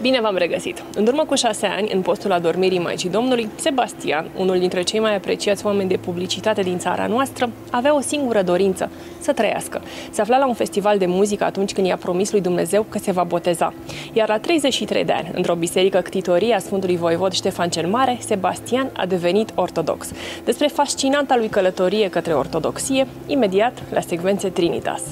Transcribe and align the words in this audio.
Bine 0.00 0.20
v-am 0.20 0.36
regăsit! 0.36 0.82
În 0.94 1.06
urmă 1.06 1.24
cu 1.24 1.34
șase 1.34 1.66
ani, 1.66 1.90
în 1.92 2.00
postul 2.00 2.32
adormirii 2.32 2.78
Maicii 2.78 3.08
Domnului, 3.08 3.48
Sebastian, 3.54 4.30
unul 4.36 4.58
dintre 4.58 4.82
cei 4.82 5.00
mai 5.00 5.16
apreciați 5.16 5.66
oameni 5.66 5.88
de 5.88 5.96
publicitate 5.96 6.62
din 6.62 6.78
țara 6.78 7.06
noastră, 7.06 7.50
avea 7.70 7.94
o 7.94 8.00
singură 8.00 8.42
dorință, 8.42 8.90
să 9.20 9.32
trăiască. 9.32 9.80
Se 10.10 10.20
afla 10.20 10.38
la 10.38 10.46
un 10.46 10.54
festival 10.54 10.98
de 10.98 11.06
muzică 11.06 11.44
atunci 11.44 11.72
când 11.72 11.86
i-a 11.86 11.96
promis 11.96 12.32
lui 12.32 12.40
Dumnezeu 12.40 12.86
că 12.88 12.98
se 12.98 13.12
va 13.12 13.22
boteza. 13.22 13.74
Iar 14.12 14.28
la 14.28 14.38
33 14.38 15.04
de 15.04 15.12
ani, 15.12 15.30
într-o 15.34 15.54
biserică 15.54 15.98
ctitorie 15.98 16.54
a 16.54 16.58
Sfântului 16.58 16.96
Voivod 16.96 17.32
Ștefan 17.32 17.70
cel 17.70 17.86
Mare, 17.86 18.18
Sebastian 18.20 18.90
a 18.96 19.06
devenit 19.06 19.52
ortodox. 19.54 20.10
Despre 20.44 20.66
fascinanta 20.66 21.36
lui 21.36 21.48
călătorie 21.48 22.08
către 22.08 22.32
ortodoxie, 22.32 23.06
imediat 23.26 23.82
la 23.90 24.00
secvențe 24.00 24.48
Trinitas. 24.48 25.02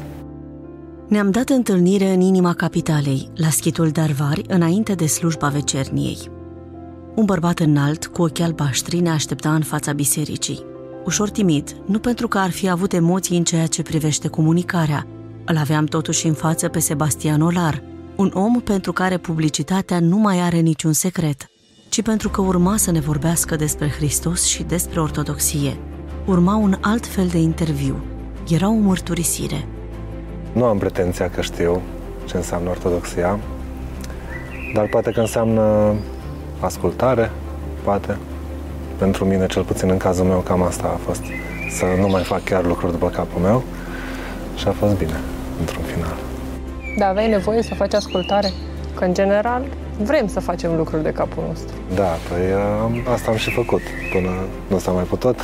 Ne-am 1.09 1.31
dat 1.31 1.49
întâlnire 1.49 2.13
în 2.13 2.21
inima 2.21 2.55
capitalei, 2.55 3.29
la 3.35 3.49
schitul 3.49 3.89
Darvari, 3.89 4.45
înainte 4.49 4.95
de 4.95 5.07
slujba 5.07 5.49
vecerniei. 5.49 6.19
Un 7.15 7.25
bărbat 7.25 7.59
înalt, 7.59 8.07
cu 8.07 8.23
ochi 8.23 8.41
albaștri, 8.41 9.01
ne 9.01 9.11
aștepta 9.11 9.55
în 9.55 9.63
fața 9.63 9.93
bisericii. 9.93 10.65
Ușor 11.05 11.31
timid, 11.31 11.77
nu 11.87 11.99
pentru 11.99 12.29
că 12.29 12.39
ar 12.39 12.51
fi 12.51 12.69
avut 12.69 12.93
emoții 12.93 13.37
în 13.37 13.45
ceea 13.45 13.67
ce 13.67 13.83
privește 13.83 14.29
comunicarea. 14.29 15.07
Îl 15.45 15.57
aveam 15.57 15.85
totuși 15.85 16.27
în 16.27 16.35
față 16.35 16.69
pe 16.69 16.79
Sebastian 16.79 17.41
Olar, 17.41 17.83
un 18.17 18.31
om 18.35 18.61
pentru 18.61 18.93
care 18.93 19.19
publicitatea 19.19 20.01
nu 20.01 20.17
mai 20.17 20.41
are 20.41 20.59
niciun 20.59 20.93
secret, 20.93 21.47
ci 21.89 22.03
pentru 22.03 22.29
că 22.29 22.41
urma 22.41 22.77
să 22.77 22.91
ne 22.91 23.01
vorbească 23.01 23.57
despre 23.57 23.89
Hristos 23.89 24.45
și 24.45 24.63
despre 24.63 25.01
ortodoxie. 25.01 25.77
Urma 26.27 26.57
un 26.57 26.77
alt 26.81 27.07
fel 27.07 27.27
de 27.27 27.39
interviu. 27.39 27.97
Era 28.49 28.69
o 28.69 28.75
mărturisire– 28.75 29.69
nu 30.53 30.65
am 30.65 30.79
pretenția 30.79 31.31
că 31.31 31.41
știu 31.41 31.83
ce 32.25 32.37
înseamnă 32.37 32.71
ortodoxia, 32.71 33.39
dar 34.75 34.87
poate 34.87 35.11
că 35.11 35.21
înseamnă 35.21 35.95
ascultare, 36.61 37.31
poate. 37.83 38.17
Pentru 38.99 39.25
mine, 39.25 39.47
cel 39.47 39.63
puțin 39.63 39.91
în 39.91 39.97
cazul 39.97 40.25
meu, 40.25 40.39
cam 40.39 40.63
asta 40.63 40.87
a 40.95 40.99
fost. 41.05 41.23
Să 41.71 41.85
nu 42.01 42.09
mai 42.09 42.23
fac 42.23 42.45
chiar 42.45 42.65
lucruri 42.65 42.93
după 42.93 43.09
capul 43.09 43.41
meu 43.41 43.63
și 44.57 44.69
a 44.69 44.73
fost 44.73 44.97
bine, 44.97 45.21
într-un 45.61 45.83
final. 45.83 46.17
Da, 46.99 47.07
aveai 47.07 47.29
nevoie 47.29 47.63
să 47.63 47.75
faci 47.75 47.95
ascultare? 47.95 48.51
Că, 48.95 49.05
în 49.05 49.15
general, 49.15 49.63
vrem 50.03 50.29
să 50.29 50.41
facem 50.41 50.77
lucruri 50.77 51.03
de 51.03 51.11
capul 51.13 51.43
nostru. 51.49 51.75
Da, 51.95 52.17
păi 52.29 52.45
asta 53.13 53.31
am 53.31 53.37
și 53.37 53.51
făcut, 53.51 53.81
până 54.13 54.31
nu 54.67 54.79
s-a 54.79 54.91
mai 54.91 55.03
putut. 55.03 55.41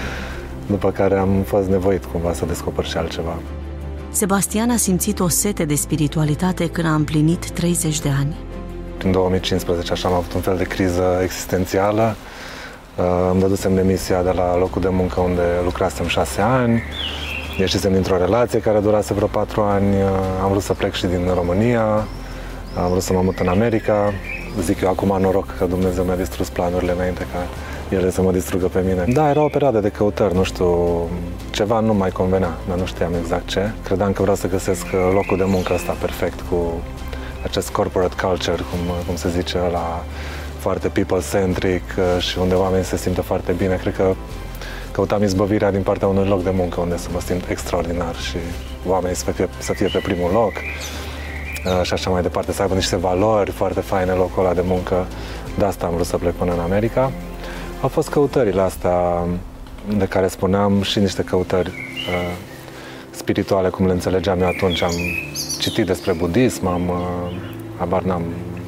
După 0.66 0.90
care 0.90 1.16
am 1.16 1.42
fost 1.46 1.68
nevoit 1.68 2.04
cumva 2.04 2.32
să 2.32 2.44
descoper 2.46 2.84
și 2.84 2.96
altceva. 2.96 3.36
Sebastian 4.16 4.70
a 4.70 4.76
simțit 4.76 5.20
o 5.20 5.28
sete 5.28 5.64
de 5.64 5.74
spiritualitate 5.74 6.68
când 6.68 6.86
a 6.86 6.94
împlinit 6.94 7.50
30 7.50 8.00
de 8.00 8.08
ani. 8.18 8.36
În 9.04 9.12
2015 9.12 9.92
așa 9.92 10.08
am 10.08 10.14
avut 10.14 10.32
un 10.32 10.40
fel 10.40 10.56
de 10.56 10.64
criză 10.64 11.20
existențială. 11.22 12.16
Uh, 12.96 13.04
îmi 13.30 13.40
dădusem 13.40 13.74
demisia 13.74 14.22
de 14.22 14.30
la 14.30 14.56
locul 14.56 14.80
de 14.80 14.88
muncă 14.88 15.20
unde 15.20 15.42
lucrasem 15.64 16.06
șase 16.06 16.40
ani. 16.40 16.82
Ieșisem 17.58 17.92
dintr-o 17.92 18.16
relație 18.16 18.60
care 18.60 18.78
durase 18.78 19.14
vreo 19.14 19.26
patru 19.26 19.60
ani. 19.60 19.94
Uh, 19.94 20.08
am 20.42 20.50
vrut 20.50 20.62
să 20.62 20.72
plec 20.72 20.92
și 20.92 21.06
din 21.06 21.30
România. 21.34 21.84
Am 22.76 22.90
vrut 22.90 23.02
să 23.02 23.12
mă 23.12 23.20
mut 23.20 23.38
în 23.38 23.48
America. 23.48 24.12
Zic 24.60 24.80
eu 24.80 24.88
acum 24.88 25.20
noroc 25.20 25.56
că 25.58 25.64
Dumnezeu 25.64 26.04
mi-a 26.04 26.16
distrus 26.16 26.48
planurile 26.48 26.92
înainte 26.92 27.26
ca 27.32 27.46
ele 27.88 28.10
să 28.10 28.22
mă 28.22 28.32
distrugă 28.32 28.66
pe 28.66 28.82
mine. 28.86 29.04
Da, 29.12 29.28
era 29.30 29.42
o 29.42 29.48
perioadă 29.48 29.80
de 29.80 29.88
căutări, 29.88 30.34
nu 30.34 30.42
știu, 30.42 30.98
ceva 31.50 31.80
nu 31.80 31.94
mai 31.94 32.10
convenea, 32.10 32.56
dar 32.68 32.76
nu 32.76 32.86
știam 32.86 33.14
exact 33.20 33.46
ce. 33.46 33.70
Credeam 33.84 34.12
că 34.12 34.22
vreau 34.22 34.36
să 34.36 34.48
găsesc 34.48 34.86
locul 35.12 35.36
de 35.36 35.44
muncă 35.46 35.72
ăsta 35.74 35.96
perfect 36.00 36.40
cu 36.50 36.72
acest 37.44 37.70
corporate 37.70 38.14
culture, 38.22 38.62
cum, 38.70 38.94
cum 39.06 39.16
se 39.16 39.28
zice, 39.28 39.58
la 39.72 40.04
foarte 40.58 40.88
people-centric 40.88 41.82
uh, 41.98 42.22
și 42.22 42.38
unde 42.38 42.54
oamenii 42.54 42.84
se 42.84 42.96
simtă 42.96 43.22
foarte 43.22 43.52
bine. 43.52 43.74
Cred 43.74 43.94
că 43.94 44.14
căutam 44.92 45.22
izbăvirea 45.22 45.70
din 45.70 45.82
partea 45.82 46.08
unui 46.08 46.28
loc 46.28 46.42
de 46.42 46.50
muncă 46.50 46.80
unde 46.80 46.96
să 46.96 47.08
mă 47.12 47.20
simt 47.20 47.48
extraordinar 47.48 48.16
și 48.16 48.36
oamenii 48.86 49.16
să 49.16 49.30
fie, 49.30 49.48
să 49.58 49.72
fie 49.72 49.88
pe 49.92 49.98
primul 49.98 50.30
loc 50.32 50.52
uh, 50.52 51.82
și 51.82 51.92
așa 51.92 52.10
mai 52.10 52.22
departe, 52.22 52.52
să 52.52 52.62
aibă 52.62 52.74
niște 52.74 52.96
valori 52.96 53.50
foarte 53.50 53.80
faine 53.80 54.12
locul 54.12 54.44
ăla 54.44 54.54
de 54.54 54.62
muncă. 54.64 55.06
De 55.58 55.64
asta 55.64 55.86
am 55.86 55.94
vrut 55.94 56.06
să 56.06 56.16
plec 56.16 56.34
până 56.34 56.52
în 56.52 56.60
America. 56.60 57.12
Au 57.80 57.88
fost 57.88 58.08
căutările 58.08 58.60
astea 58.60 59.26
de 59.96 60.04
care 60.04 60.26
spuneam 60.28 60.82
și 60.82 60.98
niște 60.98 61.22
căutări 61.22 61.68
uh, 61.68 62.36
spirituale, 63.10 63.68
cum 63.68 63.86
le 63.86 63.92
înțelegeam 63.92 64.40
eu 64.40 64.46
atunci. 64.46 64.82
Am 64.82 64.92
citit 65.58 65.86
despre 65.86 66.12
budism, 66.12 66.66
am, 66.66 66.88
uh, 66.88 67.36
abar 67.78 68.02
n-am 68.02 68.22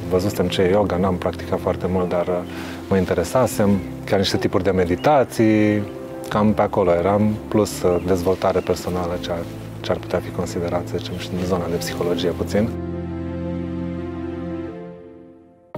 văzusem 0.09 0.47
ce 0.47 0.61
e 0.61 0.69
yoga, 0.69 0.97
n-am 0.97 1.15
practicat 1.15 1.59
foarte 1.59 1.87
mult, 1.91 2.09
dar 2.09 2.27
uh, 2.27 2.39
mă 2.89 2.97
interesasem. 2.97 3.79
Chiar 4.05 4.19
niște 4.19 4.37
tipuri 4.37 4.63
de 4.63 4.71
meditații, 4.71 5.83
cam 6.29 6.53
pe 6.53 6.61
acolo 6.61 6.91
eram, 6.91 7.35
plus 7.47 7.81
uh, 7.81 8.03
dezvoltare 8.05 8.59
personală, 8.59 9.17
ce 9.21 9.31
ar, 9.31 9.43
ce 9.79 9.91
ar 9.91 9.97
putea 9.97 10.19
fi 10.19 10.29
considerat, 10.29 10.87
să 10.87 10.93
zicem, 10.97 11.17
și 11.17 11.29
în 11.39 11.45
zona 11.45 11.65
de 11.69 11.75
psihologie 11.75 12.29
puțin. 12.29 12.69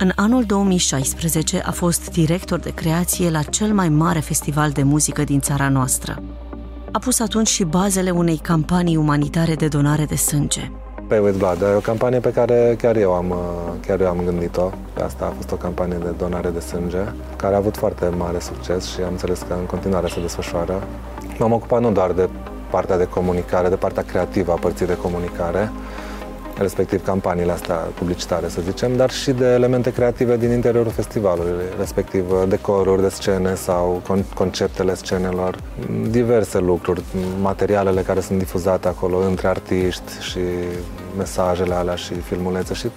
În 0.03 0.11
anul 0.15 0.43
2016 0.43 1.61
a 1.65 1.71
fost 1.71 2.11
director 2.11 2.59
de 2.59 2.73
creație 2.73 3.29
la 3.29 3.41
cel 3.41 3.73
mai 3.73 3.89
mare 3.89 4.19
festival 4.19 4.69
de 4.69 4.83
muzică 4.83 5.23
din 5.23 5.39
țara 5.39 5.69
noastră. 5.69 6.23
A 6.91 6.99
pus 6.99 7.19
atunci 7.19 7.47
și 7.47 7.63
bazele 7.63 8.09
unei 8.09 8.37
campanii 8.37 8.95
umanitare 8.95 9.55
de 9.55 9.67
donare 9.67 10.05
de 10.05 10.15
sânge. 10.15 10.71
Pay 11.07 11.19
with 11.19 11.37
Blood, 11.37 11.61
e 11.61 11.75
o 11.75 11.79
campanie 11.79 12.19
pe 12.19 12.31
care 12.31 12.75
chiar 12.81 12.95
eu 12.95 13.13
am, 13.13 13.35
chiar 13.85 13.99
eu 14.01 14.07
am 14.07 14.21
gândit-o. 14.25 14.71
Pe 14.93 15.01
asta 15.01 15.25
a 15.25 15.33
fost 15.35 15.51
o 15.51 15.55
campanie 15.55 15.97
de 15.97 16.13
donare 16.17 16.49
de 16.49 16.59
sânge, 16.59 17.03
care 17.35 17.53
a 17.53 17.57
avut 17.57 17.77
foarte 17.77 18.05
mare 18.17 18.39
succes 18.39 18.85
și 18.85 19.01
am 19.01 19.11
înțeles 19.11 19.39
că 19.47 19.53
în 19.53 19.65
continuare 19.65 20.07
se 20.07 20.21
desfășoară. 20.21 20.83
M-am 21.37 21.51
ocupat 21.51 21.81
nu 21.81 21.91
doar 21.91 22.11
de 22.11 22.29
partea 22.69 22.97
de 22.97 23.05
comunicare, 23.05 23.69
de 23.69 23.75
partea 23.75 24.03
creativă 24.03 24.51
a 24.51 24.55
părții 24.55 24.85
de 24.85 24.97
comunicare, 24.97 25.71
respectiv 26.57 27.03
campaniile 27.03 27.51
astea 27.51 27.75
publicitare, 27.75 28.49
să 28.49 28.61
zicem, 28.61 28.95
dar 28.95 29.11
și 29.11 29.31
de 29.31 29.45
elemente 29.45 29.93
creative 29.93 30.37
din 30.37 30.51
interiorul 30.51 30.91
festivalului, 30.91 31.63
respectiv 31.77 32.25
decoruri 32.47 33.01
de 33.01 33.09
scene 33.09 33.55
sau 33.55 34.01
conceptele 34.35 34.95
scenelor, 34.95 35.57
diverse 36.09 36.59
lucruri, 36.59 37.01
materialele 37.41 38.01
care 38.01 38.19
sunt 38.19 38.37
difuzate 38.37 38.87
acolo 38.87 39.17
între 39.17 39.47
artiști 39.47 40.11
și 40.19 40.39
mesajele 41.17 41.73
alea 41.73 41.95
și 41.95 42.13
filmulețe 42.13 42.73
și 42.73 42.87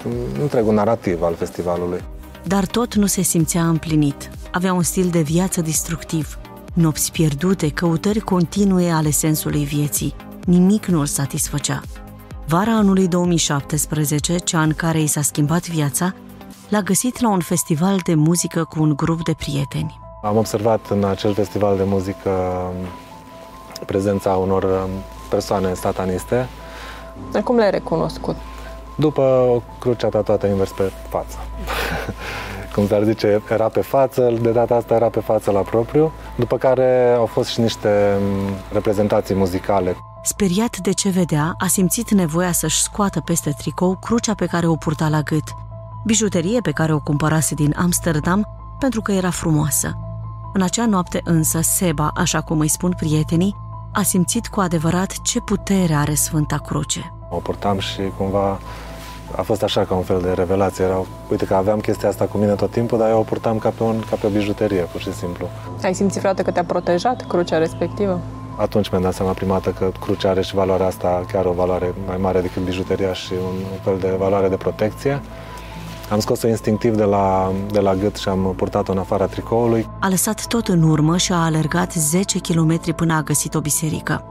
întregul 0.40 0.74
narativ 0.74 1.22
al 1.22 1.34
festivalului. 1.34 2.02
Dar 2.46 2.66
tot 2.66 2.94
nu 2.94 3.06
se 3.06 3.22
simțea 3.22 3.68
împlinit. 3.68 4.30
Avea 4.50 4.72
un 4.72 4.82
stil 4.82 5.08
de 5.08 5.20
viață 5.20 5.60
destructiv, 5.60 6.38
nopți 6.74 7.12
pierdute, 7.12 7.70
căutări 7.70 8.20
continue 8.20 8.90
ale 8.90 9.10
sensului 9.10 9.64
vieții. 9.64 10.14
Nimic 10.44 10.86
nu 10.86 11.00
îl 11.00 11.06
satisfăcea. 11.06 11.82
Vara 12.46 12.70
anului 12.70 13.08
2017, 13.08 14.36
cea 14.36 14.62
în 14.62 14.72
care 14.72 15.00
i 15.00 15.06
s-a 15.06 15.20
schimbat 15.22 15.68
viața, 15.68 16.14
l-a 16.68 16.80
găsit 16.80 17.20
la 17.20 17.28
un 17.28 17.40
festival 17.40 18.00
de 18.04 18.14
muzică 18.14 18.64
cu 18.64 18.82
un 18.82 18.96
grup 18.96 19.24
de 19.24 19.34
prieteni. 19.38 20.00
Am 20.22 20.36
observat 20.36 20.80
în 20.88 21.04
acel 21.04 21.34
festival 21.34 21.76
de 21.76 21.82
muzică 21.82 22.30
prezența 23.86 24.30
unor 24.30 24.88
persoane 25.30 25.74
sataniste. 25.74 26.48
Cum 27.44 27.56
le-ai 27.56 27.70
recunoscut? 27.70 28.36
După 28.96 29.22
o 29.22 29.62
cruce 29.80 30.06
tatuată 30.06 30.46
invers 30.46 30.70
pe 30.70 30.92
față. 31.08 31.36
Cum 32.74 32.86
s-ar 32.86 33.02
zice, 33.02 33.42
era 33.50 33.68
pe 33.68 33.80
față, 33.80 34.32
de 34.40 34.50
data 34.50 34.74
asta 34.74 34.94
era 34.94 35.08
pe 35.08 35.20
față 35.20 35.50
la 35.50 35.60
propriu, 35.60 36.12
după 36.36 36.56
care 36.56 37.14
au 37.18 37.26
fost 37.26 37.48
și 37.48 37.60
niște 37.60 38.18
reprezentații 38.72 39.34
muzicale 39.34 39.96
Speriat 40.26 40.76
de 40.76 40.92
ce 40.92 41.08
vedea, 41.08 41.54
a 41.58 41.66
simțit 41.66 42.10
nevoia 42.10 42.52
să-și 42.52 42.82
scoată 42.82 43.20
peste 43.20 43.50
tricou 43.50 43.96
crucea 43.96 44.34
pe 44.34 44.46
care 44.46 44.66
o 44.66 44.74
purta 44.74 45.08
la 45.08 45.20
gât, 45.20 45.42
bijuterie 46.04 46.60
pe 46.60 46.70
care 46.70 46.94
o 46.94 47.00
cumpărase 47.00 47.54
din 47.54 47.74
Amsterdam 47.76 48.48
pentru 48.78 49.00
că 49.00 49.12
era 49.12 49.30
frumoasă. 49.30 49.96
În 50.52 50.62
acea 50.62 50.86
noapte 50.86 51.20
însă, 51.24 51.60
Seba, 51.60 52.10
așa 52.14 52.40
cum 52.40 52.60
îi 52.60 52.68
spun 52.68 52.94
prietenii, 52.96 53.56
a 53.92 54.02
simțit 54.02 54.46
cu 54.46 54.60
adevărat 54.60 55.22
ce 55.22 55.40
putere 55.40 55.94
are 55.94 56.14
Sfânta 56.14 56.56
Cruce. 56.56 57.12
O 57.28 57.36
purtam 57.36 57.78
și 57.78 58.00
cumva 58.16 58.58
a 59.36 59.42
fost 59.42 59.62
așa 59.62 59.84
ca 59.84 59.94
un 59.94 60.02
fel 60.02 60.20
de 60.20 60.32
revelație. 60.32 60.84
Era, 60.84 61.04
uite 61.30 61.44
că 61.44 61.54
aveam 61.54 61.80
chestia 61.80 62.08
asta 62.08 62.24
cu 62.24 62.38
mine 62.38 62.52
tot 62.52 62.70
timpul, 62.70 62.98
dar 62.98 63.10
eu 63.10 63.18
o 63.18 63.22
purtam 63.22 63.58
ca 63.58 63.68
pe, 63.68 63.82
un, 63.82 64.02
ca 64.10 64.16
pe 64.16 64.26
o 64.26 64.30
bijuterie, 64.30 64.80
pur 64.80 65.00
și 65.00 65.12
simplu. 65.12 65.48
Ai 65.82 65.94
simțit 65.94 66.18
vreodată 66.18 66.42
că 66.42 66.50
te-a 66.50 66.64
protejat 66.64 67.26
crucea 67.26 67.58
respectivă? 67.58 68.20
Atunci 68.56 68.90
mi-am 68.90 69.02
dat 69.02 69.14
seama 69.14 69.32
prima 69.32 69.52
dată 69.52 69.70
că 69.70 69.90
crucea 70.00 70.30
are 70.30 70.42
și 70.42 70.54
valoarea 70.54 70.86
asta, 70.86 71.24
chiar 71.32 71.44
o 71.44 71.52
valoare 71.52 71.94
mai 72.06 72.16
mare 72.16 72.40
decât 72.40 72.62
bijuteria 72.62 73.12
și 73.12 73.32
un 73.32 73.78
fel 73.82 73.98
de 73.98 74.14
valoare 74.18 74.48
de 74.48 74.56
protecție. 74.56 75.20
Am 76.10 76.20
scos-o 76.20 76.48
instinctiv 76.48 76.96
de 76.96 77.04
la, 77.04 77.52
de 77.70 77.80
la 77.80 77.94
gât 77.94 78.16
și 78.16 78.28
am 78.28 78.54
purtat-o 78.56 78.92
în 78.92 78.98
afara 78.98 79.26
tricoului. 79.26 79.88
A 80.00 80.08
lăsat 80.08 80.46
tot 80.46 80.68
în 80.68 80.82
urmă 80.82 81.16
și 81.16 81.32
a 81.32 81.44
alergat 81.44 81.92
10 81.92 82.38
km 82.38 82.94
până 82.94 83.14
a 83.14 83.22
găsit 83.22 83.54
o 83.54 83.60
biserică. 83.60 84.24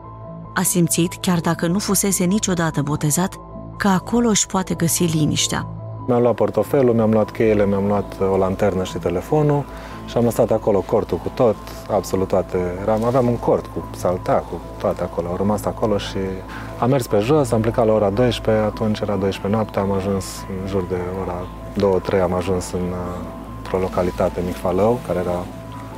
A 0.54 0.62
simțit, 0.62 1.14
chiar 1.22 1.40
dacă 1.40 1.68
nu 1.68 1.80
fusese 1.80 2.24
niciodată 2.24 2.82
botezat, 2.82 3.40
că 3.78 3.88
acolo 3.88 4.28
își 4.28 4.46
poate 4.46 4.74
găsi 4.74 5.04
liniștea. 5.04 5.68
Mi-am 6.08 6.22
luat 6.22 6.36
portofelul, 6.36 6.94
mi-am 6.94 7.12
luat 7.12 7.32
cheile, 7.32 7.66
mi-am 7.66 7.86
luat 7.88 8.16
o 8.32 8.38
lanternă 8.38 8.84
și 8.84 8.98
telefonul 8.98 9.66
și 10.06 10.18
am 10.18 10.24
lăsat 10.24 10.52
acolo 10.52 10.80
cortul 10.80 11.18
cu 11.18 11.32
tot, 11.34 11.56
absolut 11.92 12.28
toate. 12.28 12.58
Eram, 12.82 13.04
aveam 13.04 13.28
un 13.28 13.38
cort 13.38 13.66
cu 13.66 13.90
saltea, 13.96 14.36
cu 14.36 14.62
toate 14.78 15.04
acolo. 15.04 15.28
Au 15.28 15.36
rămas 15.36 15.66
acolo 15.66 15.98
și 15.98 16.18
am 16.80 16.90
mers 16.90 17.08
pe 17.08 17.20
jos, 17.20 17.52
am 17.52 17.62
plecat 17.62 17.86
la 17.86 17.94
ora 17.94 18.10
12, 18.10 18.64
atunci 18.64 19.00
era 19.00 19.16
12 19.16 19.48
noapte, 19.48 19.80
am 19.80 19.92
ajuns 19.92 20.26
în 20.62 20.68
jur 20.68 20.84
de 20.90 20.98
ora 21.22 21.46
2-3, 22.18 22.22
am 22.22 22.34
ajuns 22.34 22.72
în, 22.72 22.94
într-o 23.58 23.78
localitate, 23.80 24.42
Micfalău, 24.46 25.00
care 25.08 25.20
era 25.20 25.46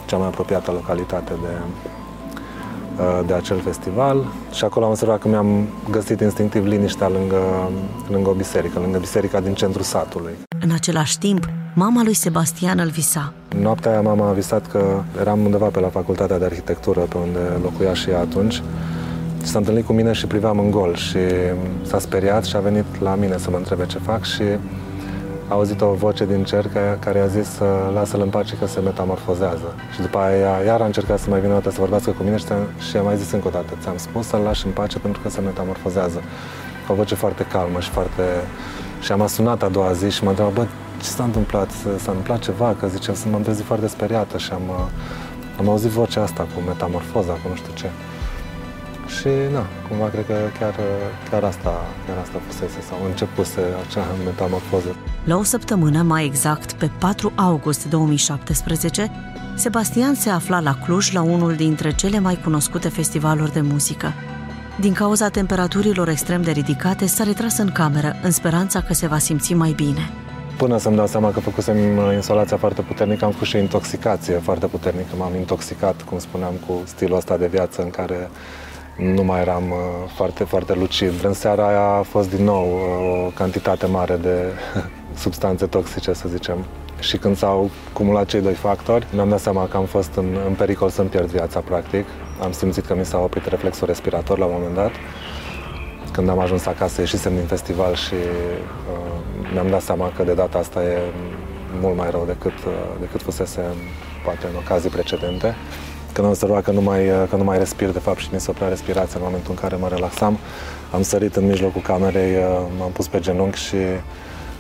cea 0.06 0.18
mai 0.18 0.28
apropiată 0.28 0.72
localitate 0.72 1.34
de, 1.42 1.58
de 3.26 3.34
acel 3.34 3.60
festival 3.60 4.26
și 4.52 4.64
acolo 4.64 4.86
am 4.86 4.92
observat 4.92 5.20
că 5.20 5.28
mi-am 5.28 5.68
găsit 5.90 6.20
instinctiv 6.20 6.66
liniștea 6.66 7.10
lângă, 7.10 7.72
lângă 8.10 8.30
o 8.30 8.34
biserică, 8.34 8.80
lângă 8.80 8.98
biserica 8.98 9.40
din 9.40 9.54
centrul 9.54 9.84
satului. 9.84 10.34
În 10.62 10.72
același 10.72 11.18
timp, 11.18 11.50
mama 11.78 12.04
lui 12.04 12.14
Sebastian 12.14 12.80
îl 12.80 12.90
visa. 12.90 13.34
Noaptea 13.60 13.92
aia 13.92 14.02
mama 14.02 14.30
a 14.30 14.32
visat 14.32 14.68
că 14.68 15.02
eram 15.20 15.40
undeva 15.40 15.66
pe 15.66 15.80
la 15.80 15.88
facultatea 15.88 16.38
de 16.38 16.46
arhitectură, 16.46 17.00
pe 17.00 17.18
unde 17.18 17.40
locuia 17.64 17.94
și 17.94 18.10
ea 18.10 18.20
atunci, 18.20 18.54
și 19.44 19.50
s-a 19.52 19.58
întâlnit 19.58 19.86
cu 19.86 19.94
mine 19.94 20.12
și 20.12 20.26
priveam 20.28 20.60
în 20.60 20.72
gol 20.72 20.96
și 20.96 21.20
s-a 21.82 22.00
speriat 22.00 22.44
și 22.44 22.56
a 22.56 22.60
venit 22.60 22.86
la 23.02 23.16
mine 23.16 23.38
să 23.38 23.50
mă 23.50 23.58
întrebe 23.58 23.86
ce 23.86 24.00
fac 24.00 24.24
și 24.24 24.42
a 25.48 25.54
auzit 25.54 25.82
o 25.82 25.94
voce 25.94 26.26
din 26.26 26.44
cer 26.44 26.68
care 27.00 27.20
a 27.20 27.28
zis 27.28 27.48
să 27.48 27.66
lasă-l 27.94 28.22
în 28.22 28.30
pace 28.30 28.56
că 28.60 28.68
se 28.68 28.80
metamorfozează. 28.80 29.76
Și 29.94 30.02
după 30.02 30.18
aia 30.18 30.64
iar 30.66 30.82
a 30.82 30.86
încercat 30.86 31.20
să 31.20 31.30
mai 31.30 31.40
vină 31.40 31.52
o 31.52 31.56
dată 31.56 31.72
să 31.72 31.80
vorbească 31.80 32.12
cu 32.12 32.24
mine 32.24 32.38
și, 32.38 32.46
și 32.90 32.98
a 32.98 33.02
mai 33.02 33.18
zis 33.18 33.32
încă 33.32 33.48
o 33.48 33.52
dată, 33.52 33.74
ți-am 33.82 33.98
spus 33.98 34.28
să-l 34.28 34.40
lași 34.40 34.66
în 34.66 34.72
pace 34.72 35.00
pentru 35.00 35.22
că 35.22 35.30
se 35.30 35.40
metamorfozează. 35.40 36.22
O 36.90 36.94
voce 36.94 37.16
foarte 37.16 37.46
calmă 37.52 37.80
și 37.80 37.90
foarte... 37.90 38.24
Și 39.02 39.12
am 39.12 39.28
sunat 39.28 39.64
a 39.64 39.68
doua 39.68 39.92
zi 39.92 40.10
și 40.10 40.24
m-a 40.24 40.30
întrebat, 40.30 40.54
bă, 40.54 40.66
ce 41.06 41.12
s-a 41.12 41.24
întâmplat? 41.24 41.72
S-a 41.72 42.12
întâmplat 42.12 42.40
ceva? 42.40 42.76
Că 42.80 42.88
zice, 42.88 43.12
m-am 43.32 43.42
trezit 43.42 43.66
foarte 43.66 43.88
speriată 43.88 44.38
și 44.38 44.52
am, 44.52 44.90
am 45.60 45.70
auzit 45.70 45.90
vocea 45.90 46.22
asta 46.22 46.44
cu 46.54 46.62
metamorfoza, 46.68 47.32
cu 47.32 47.48
nu 47.50 47.56
știu 47.56 47.74
ce. 47.74 47.90
Și, 49.16 49.30
na, 49.52 49.66
cumva 49.88 50.08
cred 50.08 50.26
că 50.26 50.34
chiar, 50.60 50.76
chiar, 51.30 51.44
asta, 51.44 51.74
chiar 52.06 52.18
asta 52.18 52.40
fusese 52.48 52.82
sau 52.90 52.98
începuse 53.06 53.62
acea 53.88 54.06
metamorfoză. 54.26 54.96
La 55.24 55.36
o 55.38 55.44
săptămână, 55.44 56.02
mai 56.02 56.26
exact, 56.26 56.74
pe 56.74 56.90
4 57.00 57.32
august 57.36 57.90
2017, 57.90 59.12
Sebastian 59.56 60.16
se 60.16 60.30
afla 60.30 60.60
la 60.60 60.76
Cluj 60.84 61.12
la 61.12 61.22
unul 61.22 61.54
dintre 61.54 61.96
cele 61.96 62.20
mai 62.20 62.40
cunoscute 62.44 62.90
festivaluri 62.90 63.54
de 63.54 63.62
muzică. 63.62 64.14
Din 64.80 64.94
cauza 64.94 65.30
temperaturilor 65.30 66.10
extrem 66.10 66.42
de 66.42 66.52
ridicate, 66.52 67.06
s-a 67.06 67.24
retras 67.24 67.58
în 67.58 67.72
cameră, 67.72 68.16
în 68.24 68.32
speranța 68.32 68.82
că 68.82 68.94
se 68.94 69.08
va 69.08 69.18
simți 69.18 69.54
mai 69.54 69.72
bine. 69.72 70.25
Până 70.58 70.78
să-mi 70.78 70.96
dau 70.96 71.08
seama 71.08 71.32
că 71.32 71.40
făcusem 71.40 71.78
insolația 72.14 72.58
foarte 72.58 72.82
puternică, 72.82 73.26
am 73.26 73.32
făcut 73.32 73.48
și 73.48 73.58
intoxicație 73.58 74.34
foarte 74.34 74.66
puternică. 74.66 75.16
M-am 75.18 75.36
intoxicat, 75.36 76.02
cum 76.02 76.20
spuneam, 76.20 76.54
cu 76.68 76.82
stilul 76.86 77.18
ăsta 77.18 77.38
de 77.38 77.48
viață 77.48 77.82
în 77.82 77.90
care 77.90 78.30
nu 78.98 79.24
mai 79.24 79.40
eram 79.40 79.64
uh, 79.64 79.78
foarte, 80.16 80.44
foarte 80.44 80.74
lucid. 80.74 81.24
În 81.24 81.34
seara 81.34 81.68
aia 81.68 81.98
a 81.98 82.02
fost 82.02 82.30
din 82.36 82.44
nou 82.44 82.66
uh, 82.66 83.26
o 83.26 83.30
cantitate 83.30 83.86
mare 83.86 84.16
de 84.16 84.36
substanțe 85.24 85.66
toxice, 85.66 86.14
să 86.14 86.28
zicem. 86.28 86.66
Și 87.00 87.18
când 87.18 87.38
s-au 87.38 87.70
cumulat 87.94 88.26
cei 88.26 88.42
doi 88.42 88.54
factori, 88.54 89.08
mi-am 89.14 89.30
dat 89.30 89.40
seama 89.40 89.68
că 89.68 89.78
am 89.78 89.86
fost 89.86 90.16
în, 90.16 90.38
în 90.48 90.54
pericol 90.54 90.90
să-mi 90.90 91.10
pierd 91.10 91.30
viața, 91.30 91.60
practic. 91.60 92.06
Am 92.42 92.52
simțit 92.52 92.86
că 92.86 92.96
mi 92.96 93.06
s-a 93.06 93.18
oprit 93.18 93.46
reflexul 93.46 93.88
respirator 93.88 94.38
la 94.38 94.46
un 94.46 94.52
moment 94.54 94.76
dat. 94.76 94.92
Când 96.16 96.30
am 96.30 96.40
ajuns 96.40 96.66
acasă, 96.66 97.02
ieșisem 97.02 97.36
din 97.36 97.46
festival 97.46 97.96
și 97.96 98.14
uh, 98.14 99.52
mi-am 99.54 99.70
dat 99.70 99.82
seama 99.82 100.12
că 100.16 100.24
de 100.24 100.34
data 100.34 100.58
asta 100.58 100.84
e 100.84 100.98
mult 101.82 101.96
mai 101.98 102.10
rău 102.10 102.24
decât, 102.26 102.58
uh, 102.66 102.74
decât 103.00 103.22
fusese 103.22 103.62
poate 104.24 104.46
în 104.52 104.56
ocazii 104.56 104.90
precedente. 104.90 105.56
Când 106.14 106.26
am 106.26 106.32
observat 106.32 106.64
că 106.64 106.72
nu 106.72 106.82
mai, 106.82 107.02
că 107.30 107.36
nu 107.36 107.44
mai 107.44 107.58
respir, 107.58 107.90
de 107.90 108.00
fapt, 108.00 108.20
și 108.20 108.30
mi 108.32 108.40
se 108.40 108.50
oprea 108.50 108.68
respirația 108.68 109.16
în 109.20 109.26
momentul 109.26 109.52
în 109.52 109.58
care 109.58 109.76
mă 109.76 109.88
relaxam, 109.88 110.38
am 110.92 111.02
sărit 111.02 111.36
în 111.36 111.46
mijlocul 111.46 111.82
camerei, 111.82 112.34
m-am 112.78 112.92
pus 112.92 113.08
pe 113.08 113.20
genunchi 113.20 113.58
și 113.58 113.78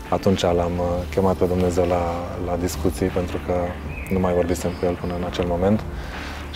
atunci 0.09 0.41
l-am 0.41 0.81
chemat 1.09 1.35
pe 1.35 1.45
Dumnezeu 1.45 1.85
la, 1.85 2.03
la 2.45 2.57
discuții, 2.59 3.07
pentru 3.07 3.37
că 3.45 3.53
nu 4.13 4.19
mai 4.19 4.33
vorbisem 4.33 4.71
cu 4.79 4.85
el 4.85 4.97
până 5.01 5.13
în 5.17 5.23
acel 5.23 5.45
moment. 5.47 5.83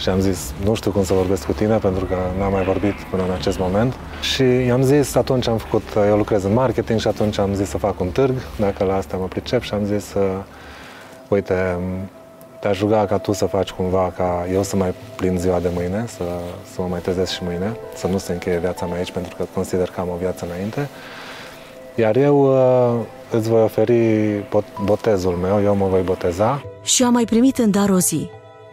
Și 0.02 0.10
am 0.10 0.20
zis, 0.20 0.54
nu 0.64 0.74
știu 0.74 0.92
cum 0.92 1.04
să 1.04 1.14
vorbesc 1.14 1.46
cu 1.46 1.52
tine, 1.52 1.78
pentru 1.78 2.06
că 2.06 2.16
n-am 2.38 2.52
mai 2.52 2.64
vorbit 2.64 2.94
până 3.10 3.24
în 3.24 3.32
acest 3.32 3.60
moment. 3.60 3.94
Și 4.22 4.44
i-am 4.44 4.82
zis, 4.82 5.16
atunci 5.16 5.48
am 5.48 5.58
făcut, 5.58 5.84
eu 6.08 6.18
lucrez 6.18 6.44
în 6.44 6.54
marketing 6.54 7.00
și 7.00 7.08
atunci 7.08 7.38
am 7.38 7.54
zis 7.54 7.70
să 7.70 7.78
fac 7.78 8.00
un 8.00 8.10
târg, 8.10 8.34
dacă 8.60 8.84
la 8.84 8.96
asta 8.96 9.18
mă 9.18 9.26
pricep 9.26 9.62
și 9.62 9.74
am 9.74 9.86
zis, 9.86 10.14
uite, 11.28 11.78
te-aș 12.60 12.80
ruga 12.80 13.06
ca 13.06 13.18
tu 13.18 13.32
să 13.32 13.46
faci 13.46 13.72
cumva 13.72 14.14
ca 14.18 14.46
eu 14.54 14.64
să 14.64 14.76
mai 14.76 14.94
prind 15.16 15.40
ziua 15.40 15.60
de 15.60 15.70
mâine, 15.74 16.06
să, 16.08 16.24
să 16.74 16.82
mă 16.82 16.88
mai 16.90 17.00
trezesc 17.00 17.32
și 17.32 17.44
mâine, 17.44 17.78
să 17.96 18.08
nu 18.08 18.18
se 18.18 18.32
încheie 18.32 18.58
viața 18.58 18.86
mea 18.86 18.98
aici, 18.98 19.12
pentru 19.12 19.36
că 19.36 19.46
consider 19.54 19.90
că 19.90 20.00
am 20.00 20.10
o 20.10 20.18
viață 20.20 20.46
înainte. 20.46 20.90
Iar 21.96 22.16
eu 22.16 22.42
uh, 22.42 23.06
îți 23.32 23.50
voi 23.50 23.62
oferi 23.62 24.44
botezul 24.84 25.34
meu, 25.34 25.64
eu 25.64 25.76
mă 25.76 25.88
voi 25.88 26.02
boteza. 26.02 26.64
Și 26.84 27.04
a 27.04 27.10
mai 27.10 27.24
primit 27.24 27.58
în 27.58 27.72
dar 27.72 27.90
o 27.90 28.00
zi, 28.00 28.30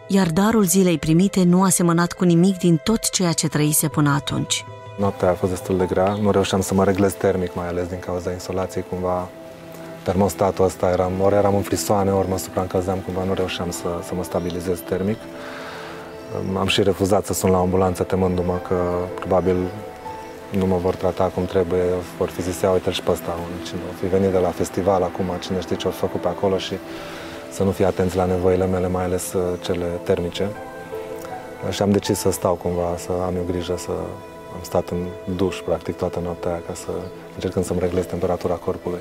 iar 0.07 0.27
darul 0.27 0.63
zilei 0.63 0.97
primite 0.97 1.43
nu 1.43 1.63
a 1.63 1.69
semănat 1.69 2.11
cu 2.11 2.23
nimic 2.23 2.57
din 2.57 2.79
tot 2.83 3.09
ceea 3.09 3.31
ce 3.31 3.47
trăise 3.47 3.87
până 3.87 4.09
atunci. 4.09 4.65
Noaptea 4.97 5.29
a 5.29 5.33
fost 5.33 5.51
destul 5.51 5.77
de 5.77 5.85
grea, 5.85 6.17
nu 6.21 6.31
reușeam 6.31 6.61
să 6.61 6.73
mă 6.73 6.83
reglez 6.83 7.13
termic, 7.13 7.55
mai 7.55 7.67
ales 7.67 7.87
din 7.87 7.99
cauza 7.99 8.31
insolației, 8.31 8.85
cumva 8.89 9.27
termostatul 10.03 10.65
ăsta, 10.65 10.89
eram, 10.89 11.11
ori 11.21 11.35
eram 11.35 11.55
în 11.55 11.61
frisoane, 11.61 12.11
ori 12.11 12.29
mă 12.29 12.37
supraîncălzeam, 12.37 12.97
cumva 12.97 13.23
nu 13.23 13.33
reușeam 13.33 13.71
să, 13.71 13.87
să 14.03 14.15
mă 14.15 14.23
stabilizez 14.23 14.79
termic. 14.79 15.17
Am 16.57 16.67
și 16.67 16.83
refuzat 16.83 17.25
să 17.25 17.33
sun 17.33 17.51
la 17.51 17.57
ambulanță 17.57 18.03
temându-mă 18.03 18.59
că 18.67 18.75
probabil 19.15 19.55
nu 20.57 20.65
mă 20.65 20.77
vor 20.77 20.95
trata 20.95 21.23
cum 21.23 21.45
trebuie, 21.45 21.83
vor 22.17 22.29
fi 22.29 22.41
zis, 22.41 22.61
ia 22.61 22.71
uite 22.71 22.91
și 22.91 23.01
pe 23.01 23.11
ăsta, 23.11 23.35
cine 23.65 23.79
o 23.89 23.93
fi 23.99 24.05
venit 24.05 24.31
de 24.31 24.37
la 24.37 24.49
festival 24.49 25.03
acum, 25.03 25.25
cine 25.39 25.59
știe 25.59 25.75
ce 25.75 25.85
au 25.85 25.91
făcut 25.91 26.21
pe 26.21 26.27
acolo 26.27 26.57
și 26.57 26.73
să 27.51 27.63
nu 27.63 27.71
fie 27.71 27.85
atenți 27.85 28.15
la 28.15 28.25
nevoile 28.25 28.65
mele, 28.65 28.87
mai 28.87 29.03
ales 29.03 29.33
uh, 29.33 29.41
cele 29.61 29.85
termice. 30.03 30.47
Și 31.69 31.81
am 31.81 31.91
decis 31.91 32.17
să 32.17 32.31
stau 32.31 32.53
cumva, 32.53 32.95
să 32.97 33.11
am 33.25 33.35
eu 33.35 33.43
grijă, 33.47 33.75
să 33.77 33.91
am 34.53 34.59
stat 34.61 34.89
în 34.89 34.97
duș 35.35 35.57
practic 35.57 35.95
toată 35.95 36.19
noaptea 36.23 36.51
aia 36.51 36.61
ca 36.67 36.73
să 36.73 36.89
încercând 37.33 37.65
să-mi 37.65 37.79
reglez 37.79 38.05
temperatura 38.05 38.53
corpului. 38.53 38.99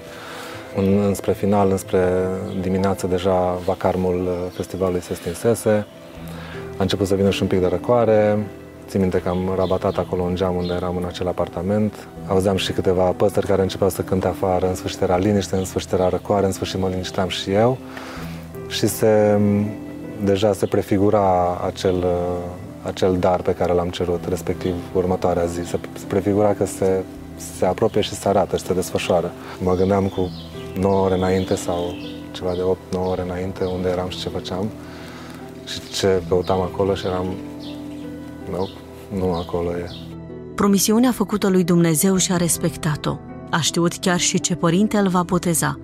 În, 0.76 0.98
înspre 0.98 1.32
final, 1.32 1.70
înspre 1.70 2.28
dimineață, 2.60 3.06
deja 3.06 3.58
vacarmul 3.64 4.20
uh, 4.26 4.52
festivalului 4.52 5.00
se 5.00 5.14
stinsese. 5.14 5.86
A 6.76 6.82
început 6.82 7.06
să 7.06 7.14
vină 7.14 7.30
și 7.30 7.42
un 7.42 7.48
pic 7.48 7.60
de 7.60 7.66
răcoare. 7.66 8.46
Țin 8.88 9.00
minte 9.00 9.20
că 9.20 9.28
am 9.28 9.52
rabatat 9.56 9.96
acolo 9.98 10.22
un 10.22 10.34
geam 10.34 10.56
unde 10.56 10.72
eram 10.72 10.96
în 10.96 11.04
acel 11.04 11.28
apartament. 11.28 12.08
Auzeam 12.26 12.56
și 12.56 12.72
câteva 12.72 13.02
păsări 13.02 13.46
care 13.46 13.62
începeau 13.62 13.90
să 13.90 14.02
cânte 14.02 14.26
afară. 14.26 14.68
În 14.68 14.74
sfârșit 14.74 15.00
era 15.00 15.16
liniște, 15.16 15.56
în 15.56 15.64
sfârșit 15.64 15.92
era 15.92 16.08
răcoare, 16.08 16.46
în 16.46 16.52
sfârșit 16.52 16.80
mă 16.80 16.88
linișteam 16.88 17.28
și 17.28 17.52
eu. 17.52 17.78
Și 18.68 18.86
se, 18.86 19.40
deja 20.24 20.52
se 20.52 20.66
prefigura 20.66 21.58
acel, 21.66 21.94
uh, 21.94 22.44
acel 22.82 23.16
dar 23.18 23.40
pe 23.40 23.54
care 23.54 23.72
l-am 23.72 23.88
cerut, 23.88 24.24
respectiv 24.28 24.74
următoarea 24.92 25.44
zi. 25.44 25.64
Se, 25.64 25.78
se 25.92 26.04
prefigura 26.06 26.54
că 26.54 26.66
se, 26.66 27.02
se 27.56 27.66
apropie 27.66 28.00
și 28.00 28.14
se 28.14 28.28
arată 28.28 28.56
și 28.56 28.64
se 28.64 28.74
desfășoară. 28.74 29.32
Mă 29.62 29.74
gândeam 29.74 30.08
cu 30.08 30.30
9 30.78 31.04
ore 31.04 31.14
înainte 31.14 31.54
sau 31.54 31.94
ceva 32.30 32.52
de 32.52 32.60
8-9 32.96 33.00
ore 33.10 33.22
înainte 33.22 33.64
unde 33.64 33.88
eram 33.88 34.08
și 34.08 34.18
ce 34.18 34.28
făceam 34.28 34.70
și 35.66 35.80
ce 35.92 36.22
căutam 36.28 36.60
acolo 36.60 36.94
și 36.94 37.06
eram, 37.06 37.26
nu, 38.50 38.68
nu 39.18 39.32
acolo 39.32 39.70
e. 39.70 39.90
Promisiunea 40.54 41.12
făcută 41.12 41.48
lui 41.48 41.64
Dumnezeu 41.64 42.16
și-a 42.16 42.36
respectat-o. 42.36 43.18
A 43.50 43.60
știut 43.60 43.96
chiar 43.96 44.18
și 44.18 44.40
ce 44.40 44.54
părinte 44.54 44.96
îl 44.96 45.08
va 45.08 45.22
boteza. 45.22 45.78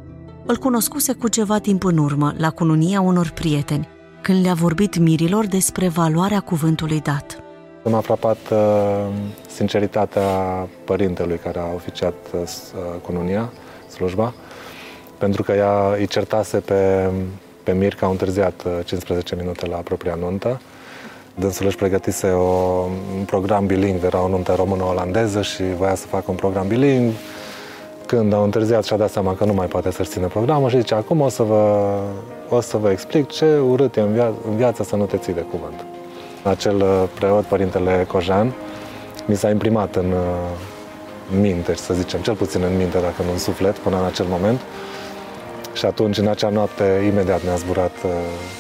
Îl 0.47 0.57
cunoscuse 0.57 1.13
cu 1.13 1.29
ceva 1.29 1.59
timp 1.59 1.85
în 1.85 1.99
urmă, 1.99 2.35
la 2.37 2.51
cununia 2.51 3.01
unor 3.01 3.31
prieteni, 3.31 3.89
când 4.21 4.45
le-a 4.45 4.55
vorbit 4.55 4.99
mirilor 4.99 5.47
despre 5.47 5.89
valoarea 5.89 6.41
cuvântului 6.41 7.01
dat. 7.01 7.43
M-a 7.85 8.01
frapat 8.01 8.39
uh, 8.51 8.59
sinceritatea 9.55 10.23
părintelui 10.85 11.37
care 11.37 11.59
a 11.59 11.75
oficiat 11.75 12.15
uh, 12.35 12.41
cununia, 13.03 13.53
slujba, 13.89 14.35
pentru 15.19 15.43
că 15.43 15.53
ea 15.53 15.95
îi 15.99 16.07
certase 16.07 16.59
pe, 16.59 17.11
pe 17.63 17.73
Mir 17.73 17.95
că 17.95 18.05
au 18.05 18.11
întârziat 18.11 18.67
15 18.85 19.35
uh, 19.35 19.41
minute 19.41 19.67
la 19.67 19.77
propria 19.77 20.15
nuntă. 20.15 20.61
Dânsul 21.35 21.67
își 21.67 21.77
pregătise 21.77 22.27
o, 22.27 22.83
un 23.19 23.25
program 23.27 23.67
bilingv, 23.67 24.05
era 24.05 24.23
o 24.23 24.29
nuntă 24.29 24.55
română-olandeză 24.55 25.43
și 25.43 25.63
voia 25.77 25.95
să 25.95 26.07
facă 26.07 26.25
un 26.31 26.37
program 26.37 26.67
bilingv. 26.67 27.15
Când 28.17 28.33
au 28.33 28.43
întârziat 28.43 28.85
și-a 28.85 28.97
dat 28.97 29.11
seama 29.11 29.35
că 29.35 29.45
nu 29.45 29.53
mai 29.53 29.67
poate 29.67 29.91
să-și 29.91 30.11
țină 30.11 30.27
programul 30.27 30.69
și 30.69 30.79
zice, 30.79 30.95
acum 30.95 31.21
o 31.21 31.29
să 31.29 31.43
vă, 31.43 31.95
o 32.49 32.61
să 32.61 32.77
vă 32.77 32.91
explic 32.91 33.29
ce 33.29 33.59
urât 33.69 33.97
e 33.97 34.01
în, 34.01 34.13
via- 34.13 34.47
în 34.49 34.57
viață 34.57 34.83
să 34.83 34.97
nu 34.97 35.05
te 35.05 35.17
ții 35.17 35.33
de 35.33 35.45
cuvânt. 35.51 35.85
Acel 36.43 36.77
uh, 36.77 37.03
preot, 37.15 37.45
părintele 37.45 38.07
Cojan, 38.09 38.53
mi 39.27 39.37
s-a 39.37 39.51
imprimat 39.51 39.97
în 39.97 40.11
uh, 40.11 41.39
minte, 41.41 41.75
să 41.75 41.95
zicem, 41.95 42.21
cel 42.21 42.35
puțin 42.35 42.63
în 42.63 42.77
minte, 42.77 42.99
dacă 42.99 43.23
nu 43.25 43.31
în 43.33 43.39
suflet, 43.39 43.77
până 43.77 43.99
în 43.99 44.05
acel 44.05 44.27
moment, 44.29 44.61
Și 45.73 45.85
atunci, 45.85 46.19
în 46.19 46.27
acea 46.27 46.49
noapte, 46.49 46.85
imediat 47.13 47.43
ne-a 47.43 47.55
zburat 47.55 47.95
uh, 48.05 48.11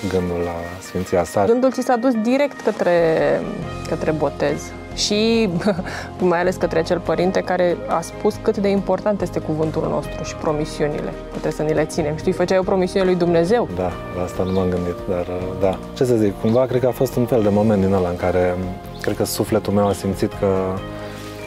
gândul 0.09 0.40
la 0.44 0.54
Sfinția 0.80 1.25
sa. 1.25 1.44
Gândul 1.44 1.73
ți 1.73 1.82
s-a 1.82 1.97
dus 1.97 2.12
direct 2.23 2.61
către, 2.61 3.40
către 3.88 4.11
botez 4.11 4.62
și 4.94 5.49
mai 6.18 6.40
ales 6.40 6.56
către 6.56 6.78
acel 6.78 6.99
părinte 6.99 7.40
care 7.40 7.76
a 7.88 8.00
spus 8.00 8.34
cât 8.42 8.56
de 8.56 8.68
important 8.68 9.20
este 9.20 9.38
cuvântul 9.38 9.87
nostru 9.88 10.22
și 10.22 10.34
promisiunile. 10.34 11.11
Că 11.11 11.30
trebuie 11.30 11.52
să 11.52 11.62
ni 11.62 11.75
le 11.75 11.84
ținem. 11.84 12.16
Știi, 12.16 12.32
făceai 12.32 12.58
o 12.58 12.62
promisiune 12.62 13.04
lui 13.04 13.14
Dumnezeu. 13.14 13.68
Da, 13.75 13.90
la 14.16 14.22
asta 14.22 14.42
nu 14.42 14.52
m-am 14.52 14.68
gândit, 14.68 14.96
dar 15.08 15.26
uh, 15.26 15.61
da. 15.61 15.78
Ce 15.94 16.04
să 16.04 16.14
zic, 16.14 16.40
cumva 16.40 16.66
cred 16.66 16.80
că 16.80 16.87
a 16.87 16.90
fost 16.90 17.16
un 17.16 17.26
fel 17.26 17.42
de 17.42 17.49
moment 17.49 17.82
din 17.82 17.92
ăla 17.92 18.08
în 18.08 18.16
care 18.16 18.54
cred 19.00 19.16
că 19.16 19.25
sufletul 19.25 19.72
meu 19.72 19.88
a 19.88 19.92
simțit 19.92 20.32
că 20.32 20.75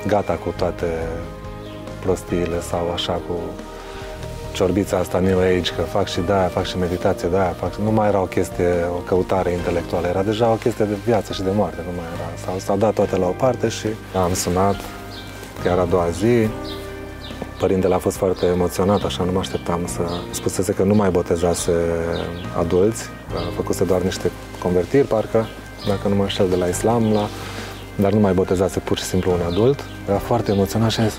gata 0.07 0.33
cu 0.33 0.53
toate 0.57 0.85
prostiile 1.99 2.61
sau 2.61 2.91
așa 2.93 3.13
cu 3.13 3.33
ciorbița 4.55 4.97
asta 4.97 5.19
New 5.19 5.39
Age, 5.39 5.71
că 5.75 5.81
fac 5.81 6.07
și 6.07 6.19
de-aia, 6.25 6.47
fac 6.47 6.65
și 6.65 6.77
meditație 6.77 7.27
de-aia, 7.27 7.55
fac... 7.59 7.75
nu 7.75 7.91
mai 7.91 8.07
era 8.07 8.21
o 8.21 8.25
chestie, 8.25 8.71
o 8.97 8.99
căutare 9.09 9.51
intelectuală, 9.51 10.07
era 10.07 10.23
deja 10.23 10.51
o 10.51 10.55
chestie 10.55 10.85
de 10.85 10.97
viață 11.05 11.33
și 11.33 11.41
de 11.41 11.49
moarte, 11.55 11.77
nu 11.85 11.91
mai 11.95 12.05
era. 12.15 12.29
S-au, 12.45 12.59
s-au 12.59 12.77
dat 12.77 12.93
toate 12.93 13.17
la 13.17 13.25
o 13.25 13.35
parte 13.43 13.67
și 13.67 13.87
am 14.25 14.33
sunat 14.33 14.75
chiar 15.63 15.77
a 15.77 15.85
doua 15.85 16.09
zi. 16.09 16.47
Părintele 17.59 17.93
a 17.93 17.97
fost 17.97 18.17
foarte 18.17 18.45
emoționat, 18.45 19.03
așa 19.03 19.23
nu 19.23 19.31
mă 19.31 19.39
așteptam 19.39 19.79
să... 19.85 20.01
Spusese 20.31 20.71
că 20.73 20.83
nu 20.83 20.95
mai 20.95 21.09
botezase 21.09 21.71
adulți, 22.59 23.03
făcuse 23.55 23.83
doar 23.83 24.01
niște 24.01 24.31
convertiri, 24.59 25.07
parcă, 25.07 25.45
dacă 25.87 26.07
nu 26.07 26.15
mă 26.15 26.21
înșel, 26.21 26.49
de 26.49 26.55
la 26.55 26.65
islam, 26.65 27.13
la... 27.13 27.27
dar 27.95 28.11
nu 28.11 28.19
mai 28.19 28.33
botezase 28.33 28.79
pur 28.79 28.97
și 28.97 29.03
simplu 29.03 29.31
un 29.31 29.39
adult. 29.47 29.79
Era 30.07 30.17
foarte 30.17 30.51
emoționat 30.51 30.89
și 30.89 30.99
a 30.99 31.03
zis, 31.03 31.17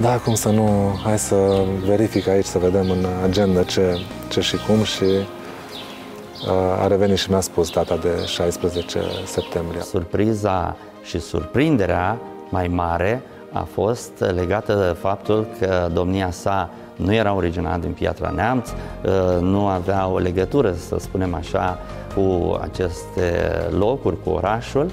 da, 0.00 0.16
cum 0.16 0.34
să 0.34 0.48
nu, 0.48 0.98
hai 1.04 1.18
să 1.18 1.64
verific 1.86 2.28
aici, 2.28 2.44
să 2.44 2.58
vedem 2.58 2.90
în 2.90 3.06
agenda 3.24 3.62
ce, 3.62 3.98
ce 4.28 4.40
și 4.40 4.56
cum 4.66 4.82
și 4.82 5.04
uh, 5.04 6.82
a 6.82 6.86
revenit 6.86 7.16
și 7.16 7.30
mi-a 7.30 7.40
spus 7.40 7.70
data 7.70 7.96
de 7.96 8.24
16 8.26 9.00
septembrie. 9.24 9.80
Surpriza 9.80 10.76
și 11.02 11.20
surprinderea 11.20 12.18
mai 12.50 12.68
mare 12.68 13.22
a 13.52 13.66
fost 13.72 14.10
legată 14.34 14.74
de 14.74 14.98
faptul 15.00 15.46
că 15.58 15.88
domnia 15.92 16.30
sa 16.30 16.70
nu 16.96 17.14
era 17.14 17.34
originat 17.34 17.80
din 17.80 17.92
Piatra 17.92 18.30
Neamț, 18.30 18.68
uh, 18.68 19.40
nu 19.40 19.66
avea 19.66 20.08
o 20.08 20.18
legătură, 20.18 20.72
să 20.72 20.96
spunem 20.98 21.34
așa, 21.34 21.78
cu 22.14 22.58
aceste 22.62 23.50
locuri, 23.70 24.22
cu 24.22 24.30
orașul 24.30 24.90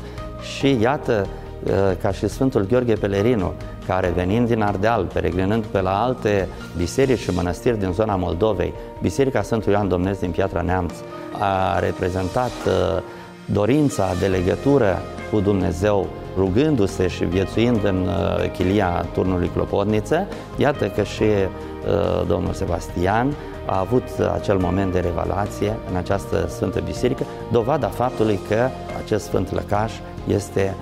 și 0.57 0.77
iată, 0.81 1.25
uh, 1.63 1.73
ca 2.01 2.11
și 2.11 2.27
Sfântul 2.27 2.65
Gheorghe 2.65 2.93
Pelerinu, 2.93 3.53
care 3.87 4.11
venind 4.15 4.47
din 4.47 4.61
Ardeal, 4.61 5.03
peregrinând 5.13 5.63
pe 5.63 5.81
la 5.81 6.03
alte 6.03 6.47
biserici 6.77 7.19
și 7.19 7.31
mănăstiri 7.31 7.79
din 7.79 7.91
zona 7.91 8.15
Moldovei, 8.15 8.73
Biserica 9.01 9.41
Sfântul 9.41 9.71
Ioan 9.71 9.87
Domnesc 9.87 10.19
din 10.19 10.31
Piatra 10.31 10.61
Neamț 10.61 10.93
a 11.39 11.79
reprezentat 11.79 12.51
uh, 12.65 13.01
dorința 13.45 14.13
de 14.19 14.27
legătură 14.27 15.01
cu 15.31 15.39
Dumnezeu, 15.39 16.07
rugându-se 16.37 17.07
și 17.07 17.23
viețuind 17.23 17.83
în 17.83 18.07
uh, 18.07 18.51
chilia 18.51 19.05
turnului 19.13 19.49
Clopotniță, 19.53 20.27
iată 20.57 20.87
că 20.87 21.03
și 21.03 21.23
uh, 21.23 22.27
domnul 22.27 22.53
Sebastian 22.53 23.33
a 23.65 23.79
avut 23.79 24.03
acel 24.33 24.57
moment 24.57 24.91
de 24.91 24.99
revelație 24.99 25.77
în 25.89 25.95
această 25.95 26.47
Sfântă 26.49 26.79
Biserică, 26.79 27.23
dovada 27.51 27.87
faptului 27.87 28.39
că 28.49 28.69
acest 29.03 29.25
Sfânt 29.25 29.51
Lăcaș 29.51 29.91
este 30.27 30.75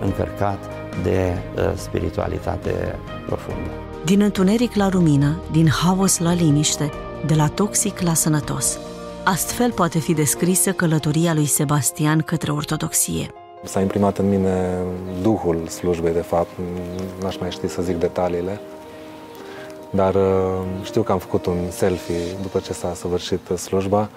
încărcat 0.00 0.77
de 1.02 1.38
uh, 1.56 1.72
spiritualitate 1.76 2.98
profundă. 3.26 3.70
Din 4.04 4.20
întuneric 4.20 4.74
la 4.74 4.88
lumină, 4.92 5.40
din 5.52 5.68
haos 5.68 6.18
la 6.18 6.32
liniște, 6.32 6.90
de 7.26 7.34
la 7.34 7.46
toxic 7.48 8.00
la 8.00 8.14
sănătos. 8.14 8.78
Astfel 9.24 9.72
poate 9.72 9.98
fi 9.98 10.14
descrisă 10.14 10.72
călătoria 10.72 11.34
lui 11.34 11.46
Sebastian 11.46 12.20
către 12.20 12.52
ortodoxie. 12.52 13.30
S-a 13.64 13.80
imprimat 13.80 14.18
în 14.18 14.28
mine 14.28 14.78
duhul 15.22 15.66
slujbei, 15.66 16.12
de 16.12 16.20
fapt, 16.20 16.50
n-aș 17.22 17.36
mai 17.36 17.50
ști 17.50 17.68
să 17.68 17.82
zic 17.82 17.96
detaliile, 17.96 18.60
dar 19.90 20.14
uh, 20.14 20.22
știu 20.82 21.02
că 21.02 21.12
am 21.12 21.18
făcut 21.18 21.46
un 21.46 21.56
selfie 21.70 22.22
după 22.42 22.58
ce 22.58 22.72
s-a 22.72 22.94
săvârșit 22.94 23.40
slujba 23.58 24.08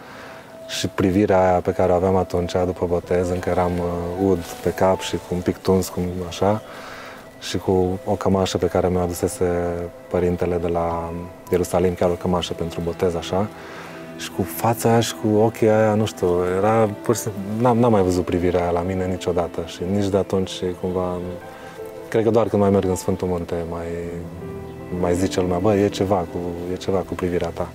și 0.80 0.88
privirea 0.88 1.50
aia 1.50 1.60
pe 1.60 1.72
care 1.72 1.92
o 1.92 1.96
aveam 1.96 2.16
atunci, 2.16 2.52
după 2.66 2.86
botez, 2.86 3.30
încă 3.30 3.50
eram 3.50 3.72
uh, 3.78 4.30
ud 4.30 4.40
pe 4.64 4.70
cap 4.70 5.00
și 5.00 5.16
cu 5.16 5.34
un 5.34 5.40
pic 5.40 5.58
tuns, 5.58 5.90
cum 5.90 6.04
așa, 6.28 6.62
și 7.40 7.58
cu 7.58 8.00
o 8.06 8.14
cămașă 8.14 8.58
pe 8.58 8.66
care 8.66 8.88
mi-o 8.90 9.00
adusese 9.00 9.46
părintele 10.10 10.58
de 10.58 10.68
la 10.68 11.12
Ierusalim, 11.52 11.94
chiar 11.94 12.10
o 12.10 12.14
cămașă 12.14 12.54
pentru 12.54 12.82
botez, 12.84 13.16
așa, 13.16 13.48
și 14.18 14.32
cu 14.32 14.42
fața 14.42 14.90
aia 14.90 15.00
și 15.00 15.14
cu 15.22 15.38
ochii 15.38 15.70
aia, 15.70 15.94
nu 15.94 16.06
știu, 16.06 16.28
era 16.58 16.90
pur 17.02 17.16
și 17.16 17.28
n-am, 17.60 17.78
n-am 17.78 17.92
mai 17.92 18.02
văzut 18.02 18.26
privirea 18.26 18.62
aia 18.62 18.72
la 18.72 18.82
mine 18.82 19.06
niciodată 19.06 19.64
și 19.66 19.82
nici 19.92 20.08
de 20.08 20.18
atunci 20.18 20.50
și 20.50 20.66
cumva, 20.82 21.18
cred 22.10 22.24
că 22.24 22.30
doar 22.30 22.48
când 22.48 22.62
mai 22.62 22.72
merg 22.72 22.86
în 22.86 22.96
Sfântul 22.96 23.28
Munte 23.28 23.56
mai, 23.70 23.86
mai 25.00 25.16
zice 25.16 25.40
lumea, 25.40 25.58
bă, 25.58 25.76
e 25.76 25.88
ceva 25.88 26.16
cu, 26.16 26.38
e 26.74 26.76
ceva 26.76 26.98
cu 26.98 27.14
privirea 27.14 27.50
ta. 27.50 27.68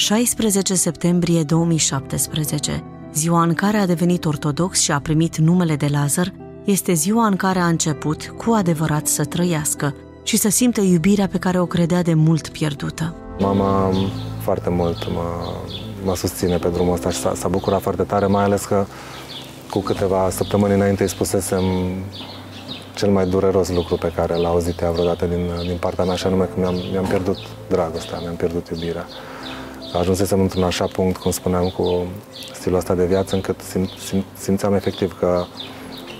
16 0.00 0.74
septembrie 0.74 1.42
2017, 1.42 2.82
ziua 3.14 3.42
în 3.42 3.54
care 3.54 3.76
a 3.76 3.86
devenit 3.86 4.24
ortodox 4.24 4.80
și 4.80 4.92
a 4.92 4.98
primit 4.98 5.36
numele 5.36 5.76
de 5.76 5.86
Lazar, 5.90 6.32
este 6.64 6.92
ziua 6.92 7.26
în 7.26 7.36
care 7.36 7.58
a 7.58 7.66
început 7.66 8.34
cu 8.36 8.52
adevărat 8.52 9.06
să 9.06 9.24
trăiască 9.24 9.94
și 10.22 10.36
să 10.36 10.48
simtă 10.48 10.80
iubirea 10.80 11.26
pe 11.26 11.38
care 11.38 11.60
o 11.60 11.66
credea 11.66 12.02
de 12.02 12.14
mult 12.14 12.48
pierdută. 12.48 13.14
Mama 13.38 13.92
foarte 14.42 14.70
mult 14.70 15.12
mă, 15.12 15.22
mă 16.04 16.16
susține 16.16 16.56
pe 16.56 16.68
drumul 16.68 16.92
ăsta 16.92 17.10
și 17.10 17.18
s-a, 17.18 17.34
s-a 17.34 17.48
bucurat 17.48 17.80
foarte 17.80 18.02
tare, 18.02 18.26
mai 18.26 18.44
ales 18.44 18.64
că 18.64 18.86
cu 19.70 19.80
câteva 19.80 20.30
săptămâni 20.30 20.74
înainte 20.74 21.02
îi 21.02 21.08
spusesem 21.08 21.64
cel 22.94 23.10
mai 23.10 23.26
dureros 23.26 23.70
lucru 23.70 23.96
pe 23.96 24.12
care 24.14 24.34
l-a 24.36 24.48
auzit 24.48 24.80
ea 24.80 24.90
vreodată 24.90 25.26
din, 25.26 25.50
din 25.66 25.76
partea 25.80 26.04
mea, 26.04 26.14
și 26.14 26.26
anume 26.26 26.44
că 26.44 26.60
mi-am, 26.60 26.74
mi-am 26.90 27.06
pierdut 27.06 27.38
dragostea, 27.68 28.18
mi-am 28.18 28.34
pierdut 28.34 28.68
iubirea 28.68 29.06
ajunsesem 29.92 30.40
într-un 30.40 30.62
așa 30.62 30.86
punct, 30.86 31.16
cum 31.16 31.30
spuneam, 31.30 31.68
cu 31.68 32.06
stilul 32.54 32.78
ăsta 32.78 32.94
de 32.94 33.04
viață, 33.04 33.34
încât 33.34 33.60
sim, 33.60 33.88
sim, 34.06 34.24
simțeam 34.38 34.74
efectiv 34.74 35.18
că 35.18 35.44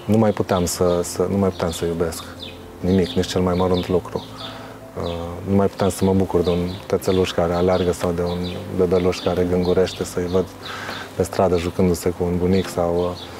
nu 0.04 0.18
mai 0.18 0.30
puteam 0.30 0.64
să, 0.64 1.00
să, 1.02 1.26
nu 1.30 1.36
mai 1.36 1.48
puteam 1.48 1.70
să 1.70 1.84
iubesc 1.84 2.24
nimic, 2.80 3.08
nici 3.08 3.26
cel 3.26 3.40
mai 3.40 3.54
mărunt 3.54 3.88
lucru. 3.88 4.24
Uh, 5.04 5.12
nu 5.48 5.54
mai 5.56 5.66
puteam 5.66 5.90
să 5.90 6.04
mă 6.04 6.12
bucur 6.12 6.40
de 6.40 6.50
un 6.50 6.68
tățeluș 6.86 7.30
care 7.30 7.52
aleargă 7.52 7.92
sau 7.92 8.12
de 8.12 8.22
un 8.22 8.38
bebeluș 8.76 9.18
care 9.18 9.46
gângurește, 9.50 10.04
să-i 10.04 10.26
văd 10.26 10.44
pe 11.16 11.22
stradă 11.22 11.56
jucându-se 11.56 12.10
cu 12.10 12.24
un 12.24 12.38
bunic 12.38 12.68
sau... 12.68 12.96
Uh, 12.96 13.38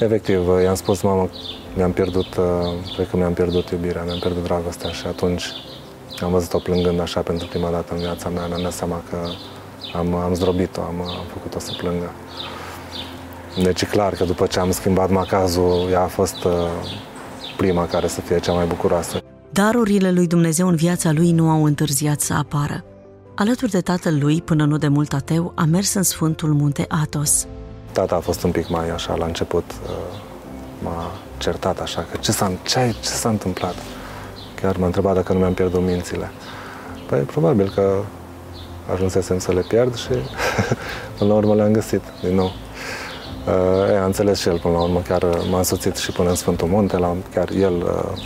efectiv, 0.00 0.48
uh, 0.48 0.62
i-am 0.62 0.74
spus, 0.74 1.00
mamă, 1.02 1.28
mi-am 1.74 1.92
pierdut, 1.92 2.36
uh, 2.36 2.44
cred 2.94 3.08
că 3.08 3.16
mi-am 3.16 3.32
pierdut 3.32 3.70
iubirea, 3.70 4.02
mi-am 4.02 4.18
pierdut 4.18 4.42
dragostea 4.42 4.90
și 4.90 5.06
atunci 5.06 5.44
am 6.22 6.30
văzut-o 6.30 6.58
plângând 6.58 7.00
așa 7.00 7.20
pentru 7.20 7.46
prima 7.46 7.70
dată 7.70 7.94
în 7.94 7.98
viața 7.98 8.28
mea, 8.28 8.46
mi-am 8.46 8.62
dat 8.62 8.72
seama 8.72 9.02
că 9.10 9.16
am, 9.92 10.14
am 10.14 10.34
zdrobit-o, 10.34 10.80
am, 10.80 11.00
am 11.00 11.24
făcut-o 11.32 11.58
să 11.58 11.72
plângă. 11.76 12.10
Deci 13.62 13.82
e 13.82 13.86
clar 13.86 14.12
că 14.12 14.24
după 14.24 14.46
ce 14.46 14.58
am 14.58 14.70
schimbat 14.70 15.10
macazul, 15.10 15.88
ea 15.90 16.02
a 16.02 16.06
fost 16.06 16.44
uh, 16.44 16.52
prima 17.56 17.86
care 17.86 18.08
să 18.08 18.20
fie 18.20 18.40
cea 18.40 18.52
mai 18.52 18.66
bucuroasă. 18.66 19.22
Darurile 19.50 20.10
lui 20.10 20.26
Dumnezeu 20.26 20.68
în 20.68 20.74
viața 20.74 21.12
lui 21.12 21.32
nu 21.32 21.50
au 21.50 21.64
întârziat 21.64 22.20
să 22.20 22.32
apară. 22.32 22.84
Alături 23.34 23.70
de 23.70 23.80
tatăl 23.80 24.18
lui, 24.20 24.42
până 24.42 24.64
nu 24.64 24.76
de 24.76 24.88
mult 24.88 25.12
ateu, 25.12 25.52
a 25.54 25.64
mers 25.64 25.94
în 25.94 26.02
Sfântul 26.02 26.52
Munte 26.52 26.84
Atos. 26.88 27.46
Tata 27.92 28.14
a 28.14 28.20
fost 28.20 28.42
un 28.42 28.50
pic 28.50 28.68
mai 28.68 28.90
așa 28.90 29.14
la 29.14 29.24
început, 29.24 29.64
uh, 29.70 29.90
m-a 30.82 31.10
certat 31.38 31.80
așa, 31.80 32.06
că 32.10 32.16
ce 32.16 32.32
s-a, 32.32 32.52
ce, 32.62 32.94
ce 33.00 33.08
s-a 33.08 33.28
întâmplat? 33.28 33.74
Chiar 34.60 34.76
m-a 34.76 34.86
întrebat 34.86 35.14
dacă 35.14 35.32
nu 35.32 35.38
mi-am 35.38 35.54
pierdut 35.54 35.82
mințile. 35.82 36.30
Păi 37.06 37.18
probabil 37.18 37.72
că 37.74 38.00
ajunsesem 38.92 39.38
să 39.38 39.52
le 39.52 39.64
pierd 39.68 39.94
și 39.94 40.08
până 41.18 41.30
la 41.30 41.36
urmă 41.36 41.54
le-am 41.54 41.72
găsit 41.72 42.02
din 42.22 42.34
nou. 42.34 42.52
Uh, 43.46 44.00
a 44.00 44.04
înțeles 44.04 44.40
și 44.40 44.48
el 44.48 44.58
până 44.58 44.74
la 44.74 44.82
urmă, 44.82 45.02
chiar 45.08 45.24
m-a 45.50 45.58
însuțit 45.58 45.96
și 45.96 46.12
până 46.12 46.28
în 46.28 46.34
Sfântul 46.34 46.68
Munte, 46.68 46.96
la, 46.96 47.16
chiar 47.34 47.50
el, 47.50 47.74
uh, 47.74 48.18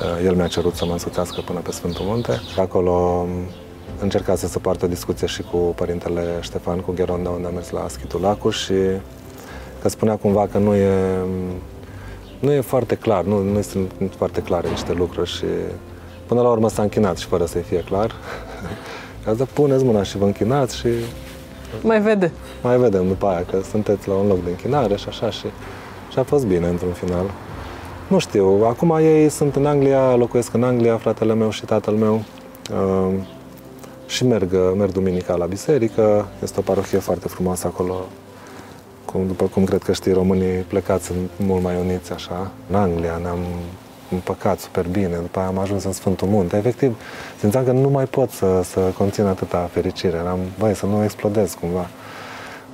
uh, 0.00 0.24
el 0.24 0.34
mi-a 0.34 0.46
cerut 0.46 0.74
să 0.74 0.84
mă 0.84 0.92
însuțească 0.92 1.40
până 1.40 1.58
pe 1.58 1.72
Sfântul 1.72 2.04
Munte. 2.04 2.40
Acolo 2.58 2.90
um, 2.90 3.28
încercase 4.00 4.46
să 4.46 4.58
poartă 4.58 4.86
discuție 4.86 5.26
și 5.26 5.42
cu 5.42 5.56
părintele 5.56 6.22
Ștefan, 6.40 6.80
cu 6.80 6.92
Gheronda, 6.92 7.30
unde 7.30 7.46
a 7.46 7.50
mers 7.50 7.70
la 7.70 7.84
Schitul 7.88 8.20
Lacu 8.20 8.50
și 8.50 8.74
că 9.82 9.88
spunea 9.88 10.16
cumva 10.16 10.46
că 10.46 10.58
nu 10.58 10.74
e, 10.74 10.92
nu 12.38 12.52
e 12.52 12.60
foarte 12.60 12.94
clar, 12.94 13.24
nu, 13.24 13.42
nu 13.42 13.62
sunt 13.62 13.92
foarte 14.16 14.42
clare 14.42 14.68
niște 14.68 14.92
lucruri 14.92 15.30
și 15.30 15.44
până 16.26 16.40
la 16.40 16.48
urmă 16.48 16.68
s-a 16.68 16.82
închinat 16.82 17.18
și 17.18 17.26
fără 17.26 17.44
să-i 17.44 17.62
fie 17.62 17.80
clar. 17.80 18.10
Ca 19.26 19.34
să 19.36 19.44
puneți 19.44 19.84
mâna 19.84 20.02
și 20.02 20.18
vă 20.18 20.24
închinați 20.24 20.76
și... 20.76 20.88
Mai 21.82 22.00
vede. 22.00 22.32
Mai 22.62 22.78
vedem 22.78 23.08
după 23.08 23.26
aia 23.26 23.44
că 23.50 23.58
sunteți 23.70 24.08
la 24.08 24.14
un 24.14 24.26
loc 24.26 24.44
de 24.44 24.50
închinare 24.50 24.96
și 24.96 25.08
așa 25.08 25.30
și... 25.30 25.46
Și 26.12 26.18
a 26.18 26.22
fost 26.22 26.46
bine 26.46 26.66
într-un 26.68 26.92
final. 26.92 27.30
Nu 28.08 28.18
știu, 28.18 28.64
acum 28.64 28.96
ei 29.00 29.28
sunt 29.28 29.56
în 29.56 29.66
Anglia, 29.66 30.14
locuiesc 30.14 30.54
în 30.54 30.62
Anglia, 30.62 30.96
fratele 30.96 31.34
meu 31.34 31.50
și 31.50 31.64
tatăl 31.64 31.94
meu. 31.94 32.22
Uh, 32.72 33.14
și 34.06 34.24
merg, 34.24 34.56
merg 34.76 34.92
duminica 34.92 35.34
la 35.34 35.46
biserică. 35.46 36.28
Este 36.42 36.58
o 36.58 36.62
parohie 36.62 36.98
foarte 36.98 37.28
frumoasă 37.28 37.66
acolo. 37.66 37.94
Cum, 39.04 39.26
după 39.26 39.44
cum 39.44 39.64
cred 39.64 39.82
că 39.82 39.92
știi, 39.92 40.12
românii 40.12 40.60
plecați 40.60 41.04
sunt 41.04 41.30
mult 41.36 41.62
mai 41.62 41.74
uniți 41.80 42.12
așa. 42.12 42.50
În 42.70 42.74
Anglia 42.74 43.18
ne-am 43.22 43.38
împăcat 44.10 44.58
super 44.58 44.86
bine, 44.88 45.16
după 45.16 45.38
aia 45.38 45.48
am 45.48 45.58
ajuns 45.58 45.84
în 45.84 45.92
Sfântul 45.92 46.28
Munte. 46.28 46.56
Efectiv, 46.56 46.96
simțeam 47.38 47.64
că 47.64 47.72
nu 47.72 47.88
mai 47.88 48.04
pot 48.04 48.30
să, 48.30 48.62
să 48.62 48.80
conțin 48.80 49.24
atâta 49.24 49.68
fericire. 49.72 50.16
Eram, 50.16 50.38
băi, 50.58 50.74
să 50.74 50.86
nu 50.86 51.04
explodez 51.04 51.54
cumva. 51.60 51.86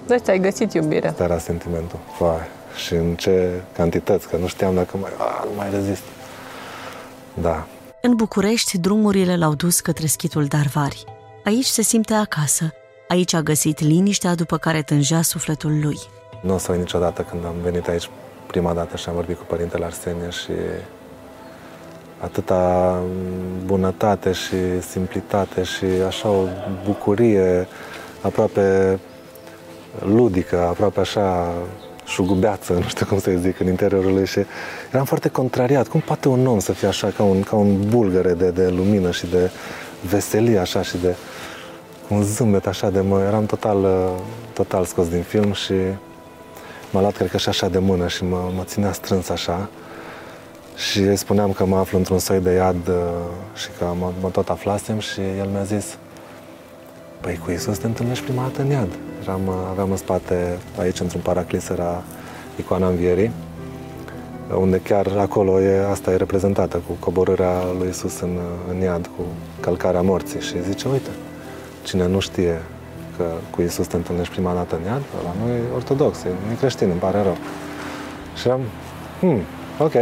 Deci 0.06 0.20
ți-ai 0.20 0.38
găsit 0.38 0.72
iubirea. 0.72 1.10
Asta 1.10 1.22
era 1.22 1.38
sentimentul. 1.38 1.98
Vai. 2.18 2.40
Și 2.84 2.94
în 2.94 3.14
ce 3.14 3.60
cantități, 3.72 4.28
că 4.28 4.36
nu 4.36 4.46
știam 4.46 4.74
dacă 4.74 4.96
mai, 5.00 5.10
a, 5.18 5.44
nu 5.44 5.50
mai 5.56 5.70
rezist. 5.70 6.02
Da. 7.34 7.66
În 8.00 8.14
București, 8.14 8.78
drumurile 8.78 9.36
l-au 9.36 9.54
dus 9.54 9.80
către 9.80 10.06
schitul 10.06 10.44
Darvari. 10.44 11.04
Aici 11.44 11.64
se 11.64 11.82
simte 11.82 12.14
acasă. 12.14 12.72
Aici 13.08 13.34
a 13.34 13.40
găsit 13.40 13.80
liniștea 13.80 14.34
după 14.34 14.56
care 14.56 14.82
tângea 14.82 15.22
sufletul 15.22 15.80
lui. 15.82 15.98
Nu 16.40 16.54
o 16.54 16.58
să 16.58 16.70
uit 16.70 16.80
niciodată 16.80 17.22
când 17.22 17.44
am 17.44 17.54
venit 17.62 17.88
aici 17.88 18.10
prima 18.46 18.72
dată 18.72 18.96
și 18.96 19.08
am 19.08 19.14
vorbit 19.14 19.38
cu 19.38 19.44
părintele 19.44 19.84
Arsenie 19.84 20.30
și 20.30 20.52
atâta 22.22 22.98
bunătate 23.64 24.32
și 24.32 24.80
simplitate 24.80 25.62
și 25.62 25.84
așa 26.06 26.28
o 26.28 26.44
bucurie 26.84 27.66
aproape 28.20 28.98
ludică, 30.04 30.58
aproape 30.58 31.00
așa 31.00 31.52
șugubeață, 32.04 32.72
nu 32.82 32.88
știu 32.88 33.06
cum 33.06 33.18
să 33.20 33.30
zic, 33.40 33.60
în 33.60 33.66
interiorul 33.66 34.12
lui 34.12 34.26
și 34.26 34.38
eram 34.92 35.04
foarte 35.04 35.28
contrariat. 35.28 35.88
Cum 35.88 36.00
poate 36.00 36.28
un 36.28 36.46
om 36.46 36.58
să 36.58 36.72
fie 36.72 36.88
așa, 36.88 37.12
ca 37.16 37.22
un, 37.22 37.42
ca 37.42 37.56
un 37.56 37.88
bulgăre 37.88 38.32
de, 38.32 38.50
de 38.50 38.68
lumină 38.68 39.10
și 39.10 39.26
de 39.26 39.50
veselie 40.08 40.58
așa 40.58 40.82
și 40.82 40.96
de 40.96 41.14
un 42.08 42.22
zâmbet 42.22 42.66
așa 42.66 42.90
de 42.90 43.00
mă, 43.00 43.20
eram 43.20 43.46
total, 43.46 44.10
total 44.52 44.84
scos 44.84 45.08
din 45.08 45.22
film 45.22 45.52
și 45.52 45.74
m-a 46.90 47.00
luat, 47.00 47.16
cred 47.16 47.30
că 47.30 47.36
și 47.36 47.48
așa 47.48 47.68
de 47.68 47.78
mână 47.78 48.08
și 48.08 48.24
mă, 48.24 48.50
mă 48.56 48.62
ținea 48.64 48.92
strâns 48.92 49.28
așa 49.28 49.68
și 50.76 50.98
îi 50.98 51.16
spuneam 51.16 51.52
că 51.52 51.64
mă 51.64 51.76
aflu 51.76 51.98
într-un 51.98 52.18
soi 52.18 52.40
de 52.40 52.50
iad 52.50 52.88
uh, 52.88 52.94
și 53.54 53.68
că 53.78 53.84
mă, 53.98 54.12
mă 54.20 54.28
tot 54.28 54.48
aflasem 54.48 54.98
și 54.98 55.20
el 55.20 55.46
mi-a 55.52 55.62
zis 55.62 55.96
Păi 57.20 57.40
cu 57.44 57.50
Iisus 57.50 57.78
te 57.78 57.86
întâlnești 57.86 58.24
prima 58.24 58.42
dată 58.42 58.60
în 58.62 58.70
iad. 58.70 58.88
Eram, 59.22 59.46
uh, 59.46 59.54
aveam 59.70 59.90
în 59.90 59.96
spate, 59.96 60.58
aici 60.78 61.00
într-un 61.00 61.20
paraclis, 61.20 61.68
era 61.68 62.02
icoana 62.56 62.88
învierii, 62.88 63.30
unde 64.54 64.80
chiar 64.80 65.06
acolo 65.18 65.60
e, 65.60 65.90
asta 65.90 66.10
e 66.10 66.16
reprezentată 66.16 66.82
cu 66.86 66.92
coborârea 66.98 67.62
lui 67.78 67.86
Iisus 67.86 68.20
în, 68.20 68.30
uh, 68.36 68.74
în 68.74 68.80
iad, 68.80 69.06
cu 69.16 69.22
călcarea 69.60 70.02
morții. 70.02 70.40
Și 70.40 70.62
zice, 70.62 70.88
uite, 70.88 71.10
cine 71.82 72.06
nu 72.06 72.20
știe 72.20 72.62
că 73.16 73.24
cu 73.50 73.60
Iisus 73.60 73.86
te 73.86 73.96
întâlnești 73.96 74.32
prima 74.32 74.54
dată 74.54 74.76
în 74.76 74.82
iad, 74.82 75.02
la 75.24 75.34
noi 75.44 75.56
e 75.56 75.74
ortodox, 75.74 76.22
e 76.22 76.54
creștin, 76.58 76.90
îmi 76.90 77.00
pare 77.00 77.22
rău. 77.22 77.36
Și 78.36 78.48
am, 78.48 78.60
hmm, 79.20 79.40
ok, 79.78 79.94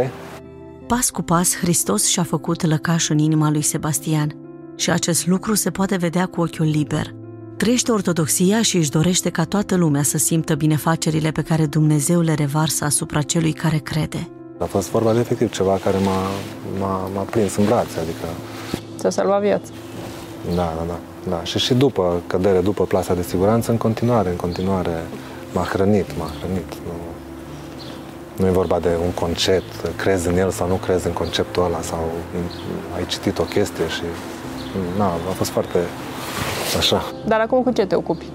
Pas 0.97 1.09
cu 1.09 1.21
pas, 1.21 1.57
Hristos 1.57 2.05
și-a 2.05 2.23
făcut 2.23 2.65
lăcaș 2.65 3.09
în 3.09 3.17
inima 3.17 3.49
lui 3.49 3.61
Sebastian 3.61 4.35
și 4.75 4.89
acest 4.89 5.27
lucru 5.27 5.53
se 5.53 5.69
poate 5.69 5.95
vedea 5.95 6.25
cu 6.25 6.41
ochiul 6.41 6.65
liber. 6.65 7.13
Trăiește 7.57 7.91
ortodoxia 7.91 8.61
și 8.61 8.77
își 8.77 8.89
dorește 8.89 9.29
ca 9.29 9.43
toată 9.43 9.75
lumea 9.75 10.03
să 10.03 10.17
simtă 10.17 10.55
binefacerile 10.55 11.31
pe 11.31 11.41
care 11.41 11.65
Dumnezeu 11.65 12.19
le 12.19 12.33
revarsă 12.33 12.85
asupra 12.85 13.21
celui 13.21 13.51
care 13.51 13.77
crede. 13.77 14.29
A 14.59 14.63
fost 14.63 14.89
vorba 14.89 15.13
de 15.13 15.19
efectiv 15.19 15.51
ceva 15.51 15.79
care 15.83 15.97
m-a, 15.97 16.21
m-a, 16.79 17.09
m-a 17.13 17.21
prins 17.21 17.55
în 17.55 17.65
brațe, 17.65 17.99
adică... 17.99 18.25
Ți-a 18.97 19.09
salvat 19.09 19.41
viața. 19.41 19.71
Da, 20.55 20.73
da, 20.77 20.85
da, 20.87 20.99
da. 21.29 21.43
Și 21.43 21.59
și 21.59 21.73
după 21.73 22.21
cădere, 22.27 22.59
după 22.61 22.83
plasa 22.83 23.13
de 23.13 23.23
siguranță, 23.23 23.71
în 23.71 23.77
continuare, 23.77 24.29
în 24.29 24.35
continuare 24.35 25.05
m-a 25.53 25.63
hrănit, 25.63 26.17
m-a 26.17 26.31
hrănit. 26.39 26.73
Nu, 26.85 26.93
nu 28.37 28.45
e 28.47 28.49
vorba 28.49 28.79
de 28.79 28.89
un 29.03 29.11
concept, 29.11 29.91
crezi 29.95 30.27
în 30.27 30.37
el 30.37 30.49
sau 30.49 30.67
nu 30.67 30.75
crezi 30.75 31.07
în 31.07 31.13
conceptul 31.13 31.63
ăla 31.63 31.81
sau 31.81 32.11
ai 32.95 33.05
citit 33.05 33.39
o 33.39 33.43
chestie 33.43 33.87
și... 33.87 34.03
Na, 34.97 35.05
a 35.05 35.33
fost 35.35 35.49
foarte 35.49 35.77
așa. 36.77 37.01
Dar 37.27 37.39
acum 37.39 37.63
cu 37.63 37.71
ce 37.71 37.85
te 37.85 37.95
ocupi? 37.95 38.25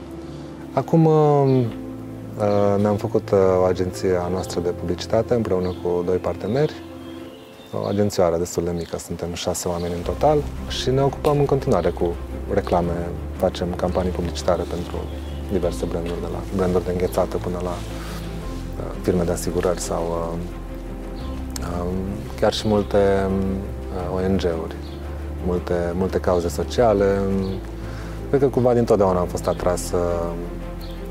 Acum 0.72 1.04
uh, 1.04 1.64
uh, 2.38 2.80
ne-am 2.80 2.96
făcut 2.96 3.30
uh, 3.30 3.38
o 3.60 3.64
agenție 3.64 4.16
a 4.24 4.28
noastră 4.28 4.60
de 4.60 4.68
publicitate 4.68 5.34
împreună 5.34 5.74
cu 5.82 6.02
doi 6.06 6.16
parteneri. 6.16 6.74
O 7.72 7.86
agențioară 7.86 8.36
destul 8.36 8.64
de 8.64 8.70
mică, 8.70 8.98
suntem 8.98 9.34
șase 9.34 9.68
oameni 9.68 9.94
în 9.94 10.02
total 10.02 10.38
și 10.68 10.90
ne 10.90 11.02
ocupăm 11.02 11.38
în 11.38 11.44
continuare 11.44 11.90
cu 11.90 12.14
reclame, 12.52 13.08
facem 13.36 13.74
campanii 13.76 14.10
publicitare 14.10 14.62
pentru 14.70 14.96
diverse 15.52 15.84
branduri, 15.84 16.20
de 16.20 16.26
la 16.32 16.38
branduri 16.56 16.84
de 16.84 16.90
înghețată 16.90 17.36
până 17.36 17.60
la 17.62 17.74
firme 19.06 19.22
de 19.22 19.32
asigurări 19.32 19.80
sau 19.80 20.02
uh, 20.10 20.38
um, 21.80 21.96
chiar 22.40 22.52
și 22.52 22.68
multe 22.68 23.26
uh, 23.28 24.14
ONG-uri, 24.14 24.76
multe, 25.46 25.92
multe 25.94 26.18
cauze 26.20 26.48
sociale. 26.48 27.20
Cred 28.28 28.40
că 28.40 28.46
cumva 28.46 28.74
dintotdeauna 28.74 29.20
am 29.20 29.26
fost 29.26 29.46
atras 29.46 29.82
să, 29.82 30.02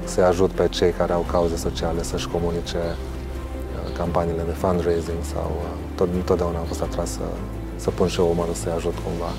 să 0.04 0.22
ajut 0.22 0.52
pe 0.52 0.68
cei 0.68 0.92
care 0.92 1.14
au 1.14 1.26
cauze 1.32 1.56
sociale 1.56 2.04
să-și 2.04 2.28
comunice 2.28 2.78
uh, 2.78 3.98
campaniile 3.98 4.44
de 4.46 4.52
fundraising 4.52 5.24
sau 5.34 5.52
tot, 5.96 6.10
întotdeauna 6.14 6.58
am 6.58 6.66
fost 6.66 6.82
atras 6.82 7.12
să, 7.12 7.28
să 7.76 7.90
pun 7.90 8.08
și 8.08 8.20
eu 8.20 8.30
umărul 8.32 8.54
să-i 8.54 8.72
ajut 8.72 8.94
cumva. 9.04 9.32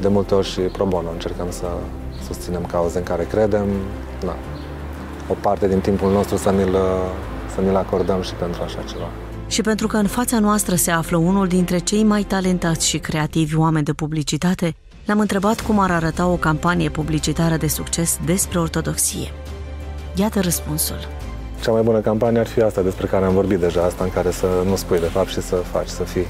De 0.00 0.08
multe 0.08 0.34
ori 0.34 0.46
și 0.46 0.60
pro 0.60 0.84
bono 0.84 1.10
încercăm 1.10 1.50
să 1.50 1.66
susținem 2.26 2.64
cauze 2.66 2.98
în 2.98 3.04
care 3.04 3.24
credem. 3.24 3.66
Da, 4.24 4.36
o 5.28 5.34
parte 5.40 5.68
din 5.68 5.80
timpul 5.80 6.12
nostru 6.12 6.36
să 6.36 6.50
ne-l, 6.50 6.76
să 7.54 7.60
ne-l 7.60 7.76
acordăm 7.76 8.22
și 8.22 8.32
pentru 8.34 8.62
așa 8.62 8.82
ceva. 8.82 9.08
Și 9.46 9.60
pentru 9.60 9.86
că 9.86 9.96
în 9.96 10.06
fața 10.06 10.38
noastră 10.38 10.74
se 10.74 10.90
află 10.90 11.16
unul 11.16 11.46
dintre 11.46 11.78
cei 11.78 12.02
mai 12.02 12.22
talentați 12.22 12.88
și 12.88 12.98
creativi 12.98 13.56
oameni 13.56 13.84
de 13.84 13.92
publicitate, 13.92 14.74
l-am 15.04 15.20
întrebat 15.20 15.60
cum 15.60 15.78
ar 15.78 15.90
arăta 15.90 16.26
o 16.26 16.36
campanie 16.36 16.88
publicitară 16.88 17.56
de 17.56 17.66
succes 17.66 18.18
despre 18.24 18.58
ortodoxie. 18.58 19.32
Iată 20.14 20.40
răspunsul. 20.40 21.08
Cea 21.62 21.72
mai 21.72 21.82
bună 21.82 22.00
campanie 22.00 22.40
ar 22.40 22.46
fi 22.46 22.60
asta 22.60 22.80
despre 22.80 23.06
care 23.06 23.24
am 23.24 23.34
vorbit 23.34 23.58
deja, 23.58 23.82
asta 23.82 24.04
în 24.04 24.10
care 24.10 24.30
să 24.30 24.46
nu 24.64 24.76
spui 24.76 24.98
de 24.98 25.06
fapt 25.06 25.28
și 25.28 25.40
să 25.40 25.56
faci, 25.56 25.88
să 25.88 26.02
fii. 26.02 26.26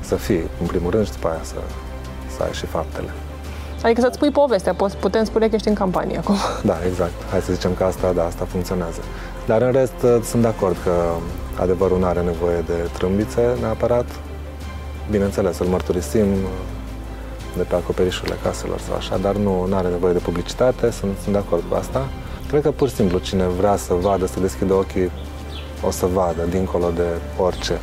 Să 0.00 0.16
fii, 0.16 0.42
în 0.60 0.66
primul 0.66 0.90
rând, 0.90 1.06
și 1.06 1.12
după 1.12 1.28
aia 1.28 1.40
să, 1.42 1.54
să 2.36 2.42
ai 2.42 2.52
și 2.52 2.66
faptele. 2.66 3.08
Adică 3.82 4.00
să-ți 4.00 4.14
spui 4.14 4.30
povestea, 4.30 4.74
putem 5.00 5.24
spune 5.24 5.48
că 5.48 5.54
ești 5.54 5.68
în 5.68 5.74
campanie 5.74 6.18
acum. 6.18 6.34
Da, 6.70 6.76
exact. 6.86 7.12
Hai 7.30 7.40
să 7.40 7.52
zicem 7.52 7.74
că 7.74 7.84
asta, 7.84 8.12
da, 8.12 8.24
asta 8.24 8.44
funcționează. 8.44 9.00
Dar 9.46 9.62
în 9.62 9.72
rest 9.72 10.02
uh, 10.02 10.18
sunt 10.24 10.42
de 10.42 10.48
acord 10.48 10.76
că 10.84 10.92
adevărul 11.60 11.98
nu 11.98 12.04
are 12.04 12.20
nevoie 12.20 12.64
de 12.66 12.88
trâmbițe 12.98 13.56
neapărat. 13.60 14.06
Bineînțeles, 15.10 15.58
îl 15.58 15.66
mărturisim 15.66 16.32
uh, 16.32 16.48
de 17.56 17.62
pe 17.62 17.74
acoperișurile 17.74 18.36
caselor 18.42 18.78
sau 18.80 18.94
așa, 18.96 19.16
dar 19.16 19.34
nu 19.34 19.68
are 19.72 19.88
nevoie 19.88 20.12
de 20.12 20.18
publicitate, 20.18 20.90
sunt, 20.90 21.16
sunt 21.22 21.32
de 21.32 21.38
acord 21.38 21.62
cu 21.68 21.74
asta. 21.74 22.08
Cred 22.48 22.62
că 22.62 22.70
pur 22.70 22.88
și 22.88 22.94
simplu 22.94 23.18
cine 23.18 23.46
vrea 23.46 23.76
să 23.76 23.94
vadă, 23.94 24.26
să 24.26 24.40
deschidă 24.40 24.74
ochii, 24.74 25.10
o 25.82 25.90
să 25.90 26.06
vadă, 26.06 26.42
dincolo 26.50 26.90
de 26.94 27.06
orice. 27.38 27.80